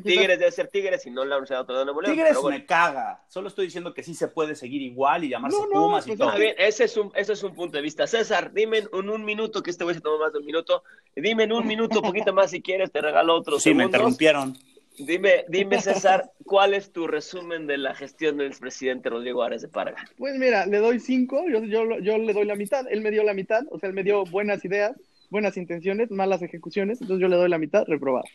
Tigres 0.04 0.38
debe 0.38 0.52
ser 0.52 0.68
Tigres 0.68 1.04
y 1.04 1.10
no 1.10 1.24
la 1.24 1.36
Universidad 1.36 1.60
Autónoma 1.60 1.80
de 1.80 1.84
Nuevo 1.86 2.00
León. 2.00 2.14
Tigres 2.14 2.38
me 2.44 2.64
caga. 2.64 3.24
Solo 3.28 3.48
estoy 3.48 3.66
diciendo 3.66 3.92
que 3.92 4.04
sí 4.04 4.14
se 4.14 4.28
puede 4.28 4.54
seguir 4.54 4.80
igual 4.80 5.24
y 5.24 5.30
llamarse 5.30 5.58
Pumas 5.72 6.06
y 6.06 6.10
pues 6.10 6.18
todo. 6.20 6.38
Bien, 6.38 6.54
ese 6.58 6.84
es, 6.84 6.96
un, 6.96 7.10
ese 7.16 7.32
es 7.32 7.42
un 7.42 7.54
punto 7.54 7.76
de 7.76 7.82
vista. 7.82 8.06
César, 8.06 8.52
dime 8.52 8.84
en 8.92 9.10
un 9.10 9.24
minuto, 9.24 9.64
que 9.64 9.70
este 9.70 9.82
güey 9.82 9.96
se 9.96 10.00
tomó 10.00 10.18
más 10.18 10.32
de 10.32 10.38
un 10.38 10.46
minuto. 10.46 10.84
Dime 11.16 11.42
en 11.42 11.52
un 11.52 11.66
minuto, 11.66 11.98
un 11.98 12.06
poquito 12.06 12.32
más 12.32 12.52
si 12.52 12.62
quieres, 12.62 12.92
te 12.92 13.00
regalo 13.00 13.34
otro. 13.34 13.58
Sí, 13.58 13.74
me 13.74 13.84
interrumpieron. 13.84 14.56
Dime, 14.98 15.44
dime, 15.48 15.80
César, 15.80 16.30
¿cuál 16.44 16.74
es 16.74 16.92
tu 16.92 17.06
resumen 17.08 17.66
de 17.66 17.78
la 17.78 17.94
gestión 17.94 18.36
del 18.36 18.48
expresidente 18.48 19.08
Rodrigo 19.08 19.42
Árez 19.42 19.62
de 19.62 19.68
Parga? 19.68 19.96
Pues 20.18 20.36
mira, 20.36 20.66
le 20.66 20.78
doy 20.78 21.00
cinco, 21.00 21.42
yo, 21.48 21.64
yo, 21.64 21.98
yo 21.98 22.18
le 22.18 22.32
doy 22.32 22.44
la 22.44 22.54
mitad, 22.54 22.84
él 22.90 23.00
me 23.00 23.10
dio 23.10 23.22
la 23.22 23.32
mitad, 23.32 23.62
o 23.70 23.78
sea, 23.78 23.88
él 23.88 23.94
me 23.94 24.04
dio 24.04 24.24
buenas 24.24 24.64
ideas, 24.66 24.94
buenas 25.32 25.56
intenciones, 25.56 26.12
malas 26.12 26.42
ejecuciones, 26.42 27.00
entonces 27.00 27.20
yo 27.20 27.28
le 27.28 27.36
doy 27.36 27.48
la 27.48 27.58
mitad, 27.58 27.84
reprobado. 27.88 28.26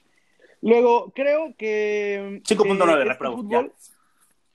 Luego, 0.62 1.12
creo 1.16 1.54
que... 1.58 2.42
5.9 2.44 3.02
eh, 3.02 3.06
reprobado. 3.06 3.72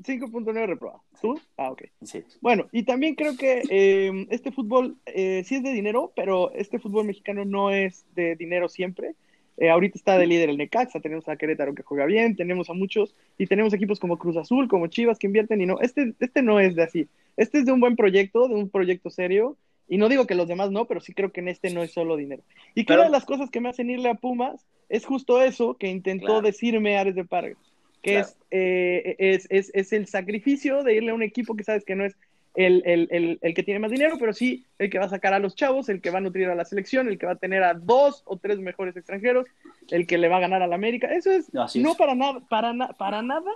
5.9 0.03 0.67
reprobado. 0.67 1.03
¿Tú? 1.21 1.41
Ah, 1.57 1.71
ok. 1.71 1.85
Sí. 2.03 2.25
Bueno, 2.41 2.69
y 2.73 2.83
también 2.83 3.15
creo 3.15 3.37
que 3.37 3.63
eh, 3.71 4.27
este 4.31 4.51
fútbol 4.51 4.97
eh, 5.07 5.45
sí 5.47 5.55
es 5.55 5.63
de 5.63 5.73
dinero, 5.73 6.13
pero 6.17 6.53
este 6.53 6.79
fútbol 6.79 7.07
mexicano 7.07 7.45
no 7.45 7.71
es 7.71 8.05
de 8.15 8.35
dinero 8.35 8.69
siempre. 8.69 9.15
Eh, 9.59 9.71
ahorita 9.71 9.97
está 9.97 10.19
de 10.19 10.27
líder 10.27 10.51
el 10.51 10.57
Necaxa, 10.57 11.01
tenemos 11.01 11.29
a 11.29 11.37
Querétaro 11.37 11.75
que 11.75 11.83
juega 11.83 12.07
bien, 12.07 12.35
tenemos 12.35 12.71
a 12.71 12.73
muchos, 12.73 13.15
y 13.39 13.47
tenemos 13.47 13.73
equipos 13.73 14.01
como 14.01 14.19
Cruz 14.19 14.37
Azul, 14.37 14.67
como 14.67 14.89
Chivas 14.89 15.19
que 15.19 15.29
invierten, 15.29 15.61
y 15.61 15.67
no, 15.67 15.79
este, 15.81 16.15
este 16.19 16.43
no 16.43 16.59
es 16.59 16.75
de 16.75 16.83
así. 16.83 17.09
Este 17.37 17.59
es 17.59 17.67
de 17.67 17.73
un 17.73 17.81
buen 17.81 17.95
proyecto, 17.95 18.49
de 18.49 18.55
un 18.55 18.71
proyecto 18.71 19.11
serio, 19.11 19.57
y 19.89 19.99
no 19.99 20.09
digo 20.09 20.27
que 20.27 20.35
los 20.35 20.49
demás 20.49 20.71
no, 20.71 20.87
pero 20.87 21.01
sí 21.01 21.13
creo 21.13 21.33
que 21.33 21.41
en 21.41 21.49
este 21.49 21.73
no 21.73 21.83
es 21.83 21.93
solo 21.93 22.17
dinero. 22.17 22.43
Y 22.75 22.85
que 22.85 22.95
una 22.95 23.05
de 23.05 23.11
las 23.11 23.25
cosas 23.25 23.51
que 23.51 23.61
me 23.61 23.69
hacen 23.69 23.91
irle 23.91 24.09
a 24.09 24.15
Pumas 24.15 24.67
es 24.89 25.05
justo 25.05 25.43
eso 25.43 25.75
que 25.75 25.89
intentó 25.89 26.41
decirme 26.41 26.99
Ares 26.99 27.15
de 27.15 27.25
Parga, 27.25 27.57
que 28.03 28.25
eh, 28.51 29.17
es, 29.19 29.47
es, 29.51 29.71
es, 29.75 29.93
el 29.93 30.07
sacrificio 30.07 30.83
de 30.83 30.97
irle 30.97 31.11
a 31.11 31.15
un 31.15 31.23
equipo 31.23 31.57
que 31.57 31.65
sabes 31.65 31.85
que 31.85 31.95
no 31.95 32.05
es 32.05 32.17
el, 32.55 32.83
el, 32.85 33.39
el, 33.41 33.55
que 33.55 33.63
tiene 33.63 33.81
más 33.81 33.91
dinero, 33.91 34.17
pero 34.19 34.33
sí 34.33 34.67
el 34.79 34.91
que 34.91 34.99
va 34.99 35.07
a 35.07 35.11
sacar 35.11 35.33
a 35.33 35.39
los 35.39 35.55
chavos, 35.55 35.89
el 35.89 36.01
que 36.01 36.11
va 36.11 36.19
a 36.19 36.23
nutrir 36.23 36.49
a 36.49 36.55
la 36.55 36.65
selección, 36.65 37.09
el 37.09 37.19
que 37.19 37.27
va 37.27 37.33
a 37.33 37.37
tener 37.37 37.63
a 37.63 37.75
dos 37.75 38.23
o 38.27 38.37
tres 38.37 38.59
mejores 38.59 38.97
extranjeros, 38.97 39.47
el 39.91 40.07
que 40.07 40.19
le 40.19 40.29
va 40.29 40.37
a 40.37 40.41
ganar 40.41 40.63
a 40.63 40.67
la 40.67 40.75
América. 40.75 41.09
Eso 41.09 41.31
es 41.31 41.51
no 41.75 41.95
para 41.95 42.15
nada, 42.15 42.41
para, 42.49 42.73
para 42.99 43.23
nada 43.23 43.51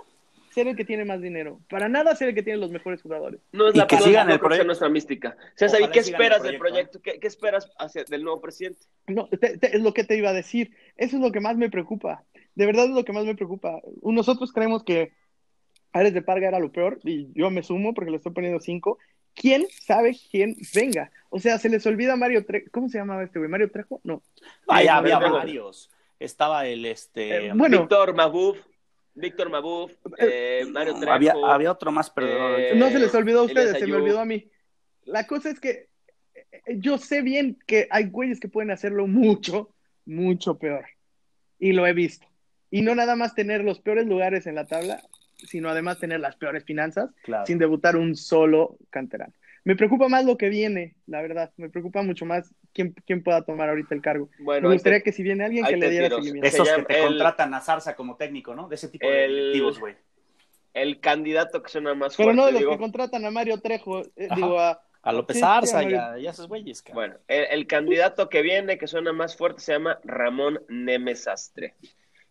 ser 0.57 0.67
el 0.67 0.75
que 0.75 0.85
tiene 0.85 1.05
más 1.05 1.21
dinero. 1.21 1.61
Para 1.69 1.87
nada 1.87 2.15
ser 2.15 2.29
el 2.29 2.33
que 2.33 2.41
tiene 2.41 2.57
los 2.57 2.71
mejores 2.71 2.99
jugadores. 3.03 3.39
No 3.51 3.67
es 3.67 3.75
la 3.75 3.85
que 3.85 3.97
sigan 3.97 4.31
el 4.31 4.39
proyecto 4.39 4.65
nuestra 4.65 4.89
mística. 4.89 5.37
César, 5.53 5.79
¿y 5.81 5.87
qué 5.89 5.99
esperas 5.99 6.41
del 6.41 6.57
proyecto? 6.57 6.99
¿Qué, 6.99 7.19
esperas 7.21 7.69
hacia, 7.77 8.03
del 8.05 8.23
nuevo 8.23 8.41
presidente? 8.41 8.79
No, 9.05 9.29
es 9.31 9.81
lo 9.81 9.93
que 9.93 10.03
te 10.03 10.17
iba 10.17 10.31
a 10.31 10.33
decir. 10.33 10.71
Eso 10.95 11.17
es 11.17 11.21
lo 11.21 11.31
que 11.31 11.41
más 11.41 11.57
me 11.57 11.69
preocupa. 11.69 12.23
De 12.55 12.65
verdad 12.65 12.85
es 12.85 12.89
lo 12.89 13.05
que 13.05 13.13
más 13.13 13.23
me 13.23 13.35
preocupa. 13.35 13.81
Nosotros 14.01 14.51
creemos 14.51 14.83
que 14.83 15.11
Ares 15.93 16.15
de 16.15 16.23
Parga 16.23 16.47
era 16.47 16.59
lo 16.59 16.71
peor 16.71 16.99
y 17.03 17.31
yo 17.39 17.51
me 17.51 17.61
sumo 17.61 17.93
porque 17.93 18.09
le 18.09 18.17
estoy 18.17 18.31
poniendo 18.31 18.59
cinco. 18.59 18.97
¿Quién 19.35 19.67
sabe 19.69 20.17
quién 20.31 20.55
venga? 20.73 21.11
O 21.29 21.37
sea, 21.37 21.59
se 21.59 21.69
les 21.69 21.85
olvida 21.85 22.15
Mario 22.15 22.47
Trejo. 22.47 22.65
¿Cómo 22.71 22.89
se 22.89 22.97
llamaba 22.97 23.21
este 23.21 23.37
güey? 23.37 23.51
¿Mario 23.51 23.69
Trejo? 23.69 24.01
No. 24.03 24.23
Vaya, 24.65 24.97
había 24.97 25.19
varios. 25.19 25.91
Estaba 26.19 26.65
el 26.65 26.83
este. 26.87 27.45
Eh, 27.45 27.51
bueno, 27.53 27.81
Víctor 27.81 28.15
Mabuf. 28.15 28.57
Víctor 29.17 29.49
Mabuf, 29.49 29.91
eh, 30.19 30.63
Mario 30.71 30.95
Trejo. 30.95 31.11
Había, 31.11 31.33
había 31.43 31.71
otro 31.71 31.91
más, 31.91 32.09
perdón. 32.09 32.53
Eh, 32.57 32.73
no 32.75 32.89
se 32.89 32.99
les 32.99 33.13
olvidó 33.15 33.41
a 33.41 33.43
ustedes, 33.43 33.79
se 33.79 33.87
me 33.87 33.95
olvidó 33.95 34.19
a 34.19 34.25
mí. 34.25 34.49
La 35.05 35.25
cosa 35.25 35.49
es 35.49 35.59
que 35.59 35.89
eh, 36.35 36.77
yo 36.77 36.99
sé 36.99 37.23
bien 37.23 37.57
que 37.65 37.87
hay 37.89 38.05
güeyes 38.09 38.39
que 38.39 38.47
pueden 38.47 38.69
hacerlo 38.69 39.07
mucho, 39.07 39.73
mucho 40.05 40.59
peor. 40.59 40.85
Y 41.57 41.73
lo 41.73 41.87
he 41.87 41.93
visto. 41.93 42.27
Y 42.69 42.83
no 42.83 42.93
nada 42.93 43.15
más 43.15 43.33
tener 43.33 43.63
los 43.63 43.79
peores 43.79 44.05
lugares 44.05 44.45
en 44.45 44.53
la 44.53 44.67
tabla, 44.67 45.01
sino 45.37 45.69
además 45.69 45.99
tener 45.99 46.19
las 46.19 46.35
peores 46.35 46.63
finanzas 46.63 47.09
sin 47.45 47.57
debutar 47.57 47.95
un 47.95 48.15
solo 48.15 48.77
canterano. 48.91 49.33
Me 49.67 49.75
preocupa 49.75 50.07
más 50.07 50.23
lo 50.23 50.37
que 50.37 50.47
viene, 50.47 50.95
la 51.07 51.21
verdad. 51.21 51.51
Me 51.57 51.69
preocupa 51.69 52.01
mucho 52.01 52.25
más 52.25 52.55
quién, 52.71 52.95
quién 53.05 53.21
pueda 53.21 53.41
tomar 53.41 53.67
ahorita 53.67 53.93
el 53.93 54.01
cargo. 54.01 54.29
Bueno, 54.39 54.69
Me 54.69 54.75
gustaría 54.75 55.01
que 55.01 55.11
si 55.11 55.23
viene 55.23 55.43
alguien 55.43 55.65
que 55.65 55.75
le 55.75 55.89
diera 55.89 56.07
seguimiento. 56.07 56.47
Esos 56.47 56.69
que 56.69 56.83
te 56.83 57.01
contratan 57.01 57.53
a 57.53 57.59
Zarza 57.59 57.93
como 57.93 58.15
técnico, 58.15 58.55
¿no? 58.55 58.69
De 58.69 58.75
ese 58.75 58.87
tipo 58.87 59.05
de 59.05 59.27
directivos, 59.27 59.77
güey. 59.77 59.95
El 60.73 61.01
candidato 61.01 61.61
que 61.61 61.69
suena 61.69 61.93
más 61.95 62.15
fuerte. 62.15 62.31
Pero 62.31 62.33
no 62.33 62.45
de 62.45 62.53
los 62.53 62.71
que 62.71 62.77
contratan 62.77 63.25
a 63.25 63.29
Mario 63.29 63.59
Trejo, 63.59 64.03
eh, 64.15 64.29
digo 64.33 64.57
a... 64.57 64.81
A 65.01 65.11
López 65.11 65.43
Arza 65.43 65.83
y 65.83 65.93
a, 65.93 66.15
esos 66.17 66.47
güeyes. 66.47 66.81
Bueno, 66.93 67.15
el, 67.27 67.67
candidato 67.67 68.29
que 68.29 68.41
viene, 68.41 68.77
que 68.77 68.87
suena 68.87 69.11
más 69.11 69.35
fuerte, 69.35 69.59
se 69.59 69.73
llama 69.73 69.99
Ramón 70.05 70.61
Nemesastre 70.69 71.75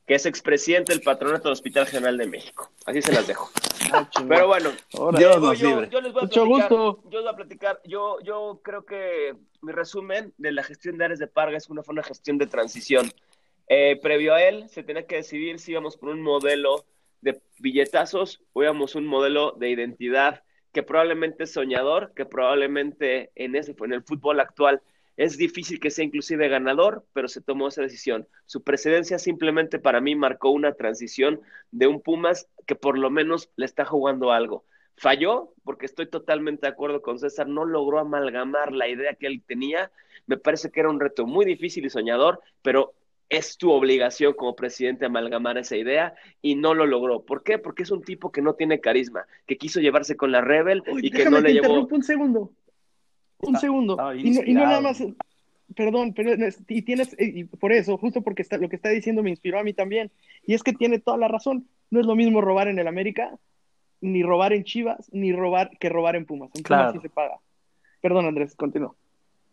que 0.07 0.15
es 0.15 0.25
expresidente 0.25 0.93
del 0.93 1.03
patronato 1.03 1.45
del 1.45 1.53
Hospital 1.53 1.87
General 1.87 2.17
de 2.17 2.27
México. 2.27 2.71
Así 2.87 3.03
se 3.03 3.13
las 3.13 3.27
dejo. 3.27 3.51
Ah, 3.93 4.09
Pero 4.29 4.47
bueno, 4.47 4.71
yo, 4.93 5.11
les 5.13 5.41
voy 5.41 5.57
a 5.57 5.59
platicar, 5.59 5.91
yo 5.91 6.01
les 6.01 6.13
voy 6.13 7.29
a 7.29 7.37
platicar, 7.37 7.81
yo, 7.85 8.19
yo 8.21 8.61
creo 8.63 8.85
que 8.85 9.35
mi 9.63 9.73
resumen 9.73 10.33
de 10.39 10.53
la 10.53 10.63
gestión 10.63 10.97
de 10.97 11.05
Ares 11.05 11.19
de 11.19 11.27
Parga 11.27 11.57
es 11.57 11.69
una, 11.69 11.83
fue 11.83 11.93
una 11.93 12.05
gestión 12.05 12.39
de 12.39 12.47
transición. 12.47 13.11
Eh, 13.69 13.99
previo 14.01 14.35
a 14.35 14.43
él, 14.43 14.69
se 14.69 14.85
tenía 14.85 15.07
que 15.07 15.17
decidir 15.17 15.59
si 15.59 15.73
íbamos 15.73 15.97
por 15.97 16.11
un 16.11 16.23
modelo 16.23 16.85
de 17.21 17.41
billetazos 17.59 18.43
o 18.53 18.63
íbamos 18.63 18.95
un 18.95 19.07
modelo 19.07 19.53
de 19.53 19.71
identidad 19.71 20.45
que 20.73 20.85
probablemente 20.85 21.45
es 21.45 21.53
soñador, 21.53 22.13
que 22.15 22.27
probablemente 22.27 23.31
en 23.35 23.57
ese 23.57 23.75
en 23.81 23.93
el 23.93 24.03
fútbol 24.03 24.39
actual 24.39 24.83
es 25.17 25.37
difícil 25.37 25.81
que 25.81 25.91
sea 25.91 26.05
inclusive 26.05 26.49
ganador, 26.49 27.05
pero 27.13 27.29
se 27.29 27.41
tomó 27.41 27.69
esa 27.69 27.83
decisión. 27.83 28.27
Su 28.45 28.63
presidencia 28.63 29.19
simplemente 29.19 29.79
para 29.79 30.01
mí 30.01 30.15
marcó 30.15 30.51
una 30.51 30.75
transición 30.75 31.41
de 31.71 31.87
un 31.87 32.01
Pumas 32.01 32.49
que 32.67 32.75
por 32.75 32.99
lo 32.99 33.11
menos 33.11 33.51
le 33.57 33.65
está 33.65 33.85
jugando 33.85 34.33
algo. 34.33 34.65
Falló, 34.97 35.53
porque 35.65 35.87
estoy 35.87 36.07
totalmente 36.09 36.67
de 36.67 36.73
acuerdo 36.73 37.03
con 37.03 37.19
César, 37.19 37.49
no 37.49 37.65
logró 37.65 37.99
amalgamar 37.99 38.73
la 38.73 38.89
idea 38.89 39.15
que 39.15 39.27
él 39.27 39.43
tenía. 39.47 39.91
Me 40.27 40.37
parece 40.37 40.71
que 40.71 40.81
era 40.81 40.91
un 40.91 41.01
reto 41.01 41.27
muy 41.27 41.45
difícil 41.45 41.85
y 41.85 41.91
soñador, 41.91 42.41
pero 42.63 42.95
es 43.29 43.57
tu 43.57 43.73
obligación 43.73 44.35
como 44.35 44.55
presidente 44.55 45.07
amalgamar 45.07 45.59
esa 45.59 45.77
idea 45.77 46.15
y 46.43 46.55
no 46.55 46.75
lo 46.75 46.87
logró. 46.87 47.23
¿Por 47.23 47.43
qué? 47.43 47.59
Porque 47.59 47.83
es 47.83 47.91
un 47.91 48.03
tipo 48.03 48.31
que 48.31 48.43
no 48.43 48.55
tiene 48.55 48.81
carisma, 48.81 49.27
que 49.47 49.57
quiso 49.59 49.81
llevarse 49.81 50.17
con 50.17 50.31
la 50.31 50.41
Rebel 50.41 50.83
y 51.03 51.11
que 51.11 51.29
no 51.29 51.41
le 51.41 51.55
llevó. 51.55 51.87
un 51.87 52.03
segundo. 52.03 52.53
Un 53.41 53.59
segundo. 53.59 53.99
Y 54.15 54.55
no, 54.55 54.65
nada 54.65 54.81
más. 54.81 55.03
perdón, 55.75 56.15
pero 56.15 56.35
y 56.69 56.83
tienes, 56.83 57.15
y 57.19 57.45
por 57.45 57.73
eso, 57.73 57.99
justo 57.99 58.23
porque 58.23 58.43
está, 58.43 58.59
lo 58.59 58.69
que 58.69 58.77
está 58.77 58.89
diciendo 58.89 59.23
me 59.23 59.31
inspiró 59.31 59.59
a 59.59 59.65
mí 59.65 59.73
también. 59.73 60.11
Y 60.47 60.55
es 60.55 60.63
que 60.63 60.73
tiene 60.73 60.99
toda 60.99 61.17
la 61.17 61.29
razón. 61.29 61.67
No 61.91 62.01
es 62.01 62.07
lo 62.07 62.17
mismo 62.17 62.41
robar 62.41 62.69
en 62.69 62.79
el 62.79 62.89
América, 62.89 63.39
ni 64.01 64.23
robar 64.23 64.53
en 64.53 64.65
Chivas, 64.65 65.09
ni 65.13 65.33
robar 65.33 65.71
que 65.79 65.89
robar 65.89 66.17
en 66.17 66.27
Pumas. 66.27 66.51
En 66.55 66.63
Pumas 66.63 66.93
sí 66.93 67.01
se 67.01 67.11
paga. 67.11 67.39
Perdón, 68.01 68.27
Andrés, 68.27 68.55
continúa. 68.55 68.95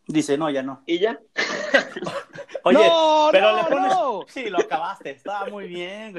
Dice, 0.08 0.38
no, 0.38 0.50
ya 0.50 0.64
no. 0.64 0.82
¿Y 0.86 1.00
ya? 1.00 1.20
Oye, 2.64 2.92
pero 3.32 3.58
le 3.58 3.64
pones. 3.64 3.94
Sí, 4.28 4.50
lo 4.50 4.60
acabaste, 4.60 5.12
estaba 5.12 5.48
muy 5.48 5.68
bien. 5.68 6.14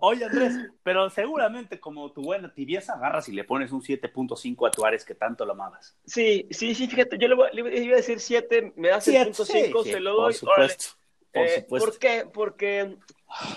oye, 0.00 0.24
Andrés, 0.24 0.54
pero 0.82 1.08
seguramente 1.10 1.80
como 1.80 2.12
tu 2.12 2.22
buena 2.22 2.52
tibieza 2.52 2.94
agarras 2.94 3.28
y 3.28 3.32
le 3.32 3.44
pones 3.44 3.72
un 3.72 3.82
7.5 3.82 4.68
a 4.68 4.70
Tuárez 4.70 5.04
que 5.04 5.14
tanto 5.14 5.44
lo 5.44 5.52
amabas. 5.52 5.96
Sí, 6.04 6.46
sí, 6.50 6.74
sí, 6.74 6.86
fíjate, 6.86 7.18
yo 7.18 7.28
le, 7.28 7.34
iba 7.60 7.94
a 7.94 7.96
decir 7.96 8.20
7, 8.20 8.74
me 8.76 8.88
das 8.88 9.08
el 9.08 9.24
punto 9.24 9.44
5, 9.44 9.84
se 9.84 10.00
lo 10.00 10.12
doy. 10.12 10.22
Por 10.22 10.34
supuesto. 10.34 10.84
Por, 11.32 11.46
eh, 11.46 11.60
supuesto. 11.60 11.88
¿Por 11.88 11.98
qué? 11.98 12.28
Porque 12.32 12.96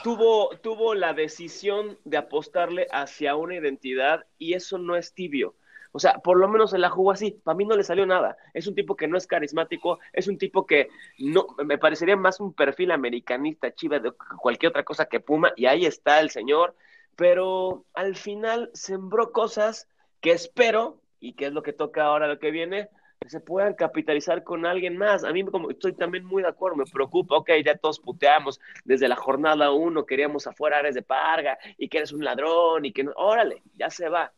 tuvo, 0.03 0.49
tuvo 0.61 0.95
la 0.95 1.13
decisión 1.13 1.97
de 2.05 2.17
apostarle 2.17 2.87
hacia 2.91 3.35
una 3.35 3.55
identidad 3.55 4.25
y 4.37 4.53
eso 4.53 4.77
no 4.77 4.95
es 4.95 5.13
tibio. 5.13 5.55
O 5.91 5.99
sea, 5.99 6.19
por 6.19 6.37
lo 6.37 6.47
menos 6.47 6.71
se 6.71 6.77
la 6.77 6.89
jugó 6.89 7.11
así. 7.11 7.31
Para 7.43 7.55
mí 7.55 7.65
no 7.65 7.75
le 7.75 7.83
salió 7.83 8.05
nada. 8.05 8.37
Es 8.53 8.67
un 8.67 8.75
tipo 8.75 8.95
que 8.95 9.07
no 9.07 9.17
es 9.17 9.27
carismático, 9.27 9.99
es 10.13 10.27
un 10.27 10.37
tipo 10.37 10.65
que 10.65 10.89
no 11.17 11.47
me 11.65 11.77
parecería 11.77 12.15
más 12.15 12.39
un 12.39 12.53
perfil 12.53 12.91
americanista, 12.91 13.73
chiva 13.73 13.99
de 13.99 14.11
cualquier 14.39 14.69
otra 14.69 14.83
cosa 14.83 15.05
que 15.05 15.19
Puma, 15.19 15.51
y 15.55 15.65
ahí 15.65 15.85
está 15.85 16.19
el 16.19 16.29
señor. 16.29 16.75
Pero 17.15 17.85
al 17.93 18.15
final 18.15 18.69
sembró 18.73 19.31
cosas 19.31 19.87
que 20.21 20.31
espero, 20.31 21.01
y 21.19 21.33
que 21.33 21.47
es 21.47 21.53
lo 21.53 21.63
que 21.63 21.73
toca 21.73 22.05
ahora 22.05 22.27
lo 22.27 22.39
que 22.39 22.51
viene, 22.51 22.89
que 23.19 23.29
se 23.29 23.41
puedan 23.41 23.73
capitalizar 23.73 24.43
con 24.43 24.65
alguien 24.65 24.97
más. 24.97 25.23
A 25.23 25.31
mí 25.33 25.43
como 25.45 25.69
estoy 25.69 25.93
también 25.93 26.25
muy 26.25 26.41
de 26.41 26.49
acuerdo, 26.49 26.77
me 26.77 26.85
preocupa, 26.85 27.35
ok, 27.35 27.51
ya 27.65 27.77
todos 27.77 27.99
puteamos, 27.99 28.59
desde 28.85 29.07
la 29.07 29.15
jornada 29.15 29.71
uno 29.71 30.05
queríamos 30.05 30.47
afuera 30.47 30.77
Ares 30.77 30.95
de 30.95 31.01
Parga 31.01 31.57
y 31.77 31.89
que 31.89 31.97
eres 31.97 32.13
un 32.13 32.23
ladrón 32.23 32.85
y 32.85 32.93
que 32.93 33.03
no, 33.03 33.11
órale, 33.15 33.61
ya 33.75 33.89
se 33.89 34.07
va 34.07 34.31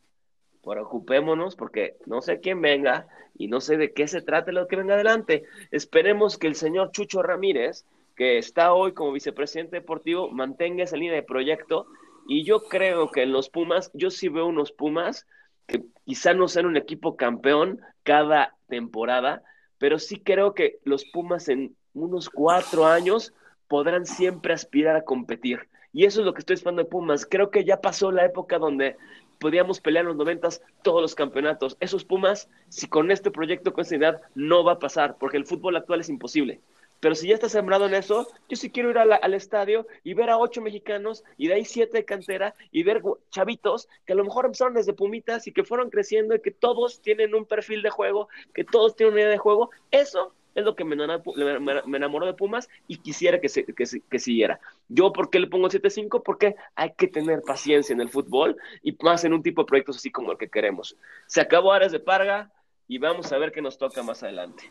preocupémonos 0.63 1.55
porque 1.55 1.97
no 2.05 2.21
sé 2.21 2.39
quién 2.39 2.61
venga 2.61 3.07
y 3.37 3.47
no 3.47 3.61
sé 3.61 3.77
de 3.77 3.93
qué 3.93 4.07
se 4.07 4.21
trata 4.21 4.51
lo 4.51 4.67
que 4.67 4.75
venga 4.75 4.93
adelante. 4.93 5.43
Esperemos 5.71 6.37
que 6.37 6.47
el 6.47 6.55
señor 6.55 6.91
Chucho 6.91 7.23
Ramírez, 7.23 7.85
que 8.15 8.37
está 8.37 8.73
hoy 8.73 8.93
como 8.93 9.13
vicepresidente 9.13 9.77
deportivo, 9.77 10.29
mantenga 10.29 10.83
esa 10.83 10.97
línea 10.97 11.15
de 11.15 11.23
proyecto 11.23 11.87
y 12.27 12.43
yo 12.43 12.63
creo 12.63 13.09
que 13.11 13.23
en 13.23 13.31
los 13.31 13.49
Pumas, 13.49 13.91
yo 13.93 14.09
sí 14.09 14.29
veo 14.29 14.45
unos 14.45 14.71
Pumas 14.71 15.27
que 15.67 15.83
quizá 16.05 16.33
no 16.33 16.47
sean 16.47 16.65
un 16.65 16.77
equipo 16.77 17.15
campeón 17.15 17.79
cada 18.03 18.55
temporada, 18.67 19.43
pero 19.77 19.99
sí 19.99 20.19
creo 20.19 20.53
que 20.53 20.79
los 20.83 21.05
Pumas 21.05 21.49
en 21.49 21.75
unos 21.93 22.29
cuatro 22.29 22.85
años 22.85 23.33
podrán 23.67 24.05
siempre 24.05 24.53
aspirar 24.53 24.95
a 24.95 25.03
competir. 25.03 25.69
Y 25.93 26.05
eso 26.05 26.21
es 26.21 26.25
lo 26.25 26.33
que 26.33 26.39
estoy 26.39 26.55
esperando 26.55 26.83
de 26.83 26.89
Pumas. 26.89 27.25
Creo 27.25 27.51
que 27.51 27.65
ya 27.65 27.81
pasó 27.81 28.11
la 28.11 28.25
época 28.25 28.59
donde 28.59 28.95
podíamos 29.41 29.81
pelear 29.81 30.03
en 30.03 30.09
los 30.09 30.17
noventas 30.17 30.61
todos 30.83 31.01
los 31.01 31.15
campeonatos. 31.15 31.75
Esos 31.79 32.05
Pumas, 32.05 32.47
si 32.69 32.87
con 32.87 33.09
este 33.09 33.31
proyecto 33.31 33.73
con 33.73 33.83
idea, 33.83 34.21
no 34.35 34.63
va 34.63 34.73
a 34.73 34.79
pasar, 34.79 35.17
porque 35.19 35.37
el 35.37 35.47
fútbol 35.47 35.75
actual 35.75 35.99
es 35.99 36.09
imposible. 36.09 36.61
Pero 36.99 37.15
si 37.15 37.27
ya 37.27 37.33
está 37.33 37.49
sembrado 37.49 37.87
en 37.87 37.95
eso, 37.95 38.27
yo 38.47 38.55
sí 38.55 38.69
quiero 38.69 38.91
ir 38.91 38.99
al 38.99 39.33
estadio 39.33 39.87
y 40.03 40.13
ver 40.13 40.29
a 40.29 40.37
ocho 40.37 40.61
mexicanos 40.61 41.23
y 41.35 41.47
de 41.47 41.55
ahí 41.55 41.65
siete 41.65 41.97
de 41.97 42.05
cantera 42.05 42.53
y 42.71 42.83
ver 42.83 43.01
chavitos 43.31 43.89
que 44.05 44.13
a 44.13 44.15
lo 44.15 44.23
mejor 44.23 44.45
empezaron 44.45 44.75
desde 44.75 44.93
Pumitas 44.93 45.47
y 45.47 45.51
que 45.51 45.63
fueron 45.63 45.89
creciendo 45.89 46.35
y 46.35 46.41
que 46.41 46.51
todos 46.51 47.01
tienen 47.01 47.33
un 47.33 47.45
perfil 47.45 47.81
de 47.81 47.89
juego, 47.89 48.29
que 48.53 48.63
todos 48.63 48.95
tienen 48.95 49.13
una 49.13 49.21
idea 49.21 49.31
de 49.31 49.39
juego. 49.39 49.71
Eso 49.89 50.35
es 50.55 50.65
lo 50.65 50.75
que 50.75 50.83
me 50.83 50.95
enamoró, 50.95 52.25
de 52.25 52.33
Pumas 52.33 52.69
y 52.87 52.97
quisiera 52.97 53.39
que, 53.39 53.49
se, 53.49 53.65
que, 53.65 54.19
siguiera. 54.19 54.59
Yo, 54.89 55.13
¿por 55.13 55.29
qué 55.29 55.39
le 55.39 55.47
pongo 55.47 55.69
7-5? 55.69 56.21
Porque 56.23 56.55
hay 56.75 56.93
que 56.93 57.07
tener 57.07 57.41
paciencia 57.41 57.93
en 57.93 58.01
el 58.01 58.09
fútbol 58.09 58.57
y 58.83 58.95
más 59.01 59.23
en 59.23 59.33
un 59.33 59.43
tipo 59.43 59.61
de 59.61 59.67
proyectos 59.67 59.97
así 59.97 60.11
como 60.11 60.31
el 60.31 60.37
que 60.37 60.49
queremos. 60.49 60.97
Se 61.27 61.41
acabó 61.41 61.71
Ares 61.71 61.91
de 61.91 61.99
Parga 61.99 62.51
y 62.87 62.97
vamos 62.97 63.31
a 63.31 63.37
ver 63.37 63.51
qué 63.51 63.61
nos 63.61 63.77
toca 63.77 64.03
más 64.03 64.23
adelante. 64.23 64.69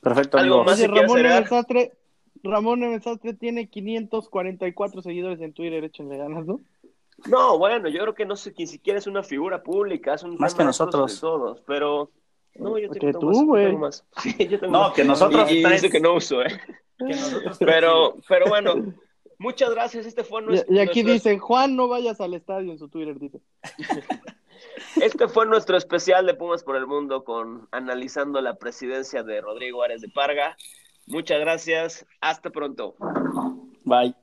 Perfecto, 0.00 0.38
amigo. 0.38 0.64
Más 0.64 0.80
Ramón, 0.82 1.22
Mesastre, 1.22 1.92
Ramón 2.42 2.80
Mesastre 2.80 3.34
tiene 3.34 3.68
544 3.68 5.02
seguidores 5.02 5.40
en 5.40 5.52
Twitter, 5.52 5.84
échenle 5.84 6.18
ganas, 6.18 6.44
¿no? 6.44 6.60
No, 7.26 7.56
bueno, 7.56 7.88
yo 7.88 8.00
creo 8.00 8.14
que 8.14 8.26
no 8.26 8.36
sé, 8.36 8.52
ni 8.58 8.66
siquiera 8.66 8.98
es 8.98 9.06
una 9.06 9.22
figura 9.22 9.62
pública, 9.62 10.14
es 10.14 10.24
un 10.24 10.36
más 10.38 10.54
que 10.54 10.64
nosotros. 10.64 11.20
todos, 11.20 11.62
pero 11.66 12.10
no, 12.56 12.78
yo 12.78 12.90
tengo 12.90 13.18
tú, 13.18 13.46
güey. 13.46 13.74
más. 13.76 14.04
Sí, 14.18 14.34
yo 14.48 14.60
tengo 14.60 14.72
no, 14.72 14.80
más. 14.80 14.92
que 14.92 15.04
nosotros. 15.04 15.50
Y, 15.50 15.64
y 15.64 15.90
que 15.90 16.00
no 16.00 16.14
uso, 16.14 16.42
¿eh? 16.42 16.60
Que 16.98 17.04
nosotros 17.04 17.58
pero, 17.60 18.16
pero 18.28 18.46
bueno, 18.48 18.94
muchas 19.38 19.70
gracias. 19.70 20.06
Este 20.06 20.24
fue 20.24 20.42
nuestro. 20.42 20.74
Y, 20.74 20.78
aquí 20.78 21.02
dicen, 21.02 21.38
Juan, 21.38 21.76
no 21.76 21.88
vayas 21.88 22.20
al 22.20 22.34
estadio 22.34 22.72
en 22.72 22.78
su 22.78 22.88
Twitter, 22.88 23.18
dice. 23.18 23.40
Este 25.00 25.26
fue 25.26 25.46
nuestro 25.46 25.76
especial 25.76 26.24
de 26.26 26.34
Pumas 26.34 26.62
por 26.62 26.76
el 26.76 26.86
Mundo 26.86 27.24
con 27.24 27.66
analizando 27.72 28.40
la 28.40 28.54
presidencia 28.54 29.22
de 29.22 29.40
Rodrigo 29.40 29.82
Árez 29.82 30.02
de 30.02 30.08
Parga. 30.08 30.56
Muchas 31.06 31.40
gracias. 31.40 32.06
Hasta 32.20 32.50
pronto. 32.50 32.94
Bye. 33.84 34.14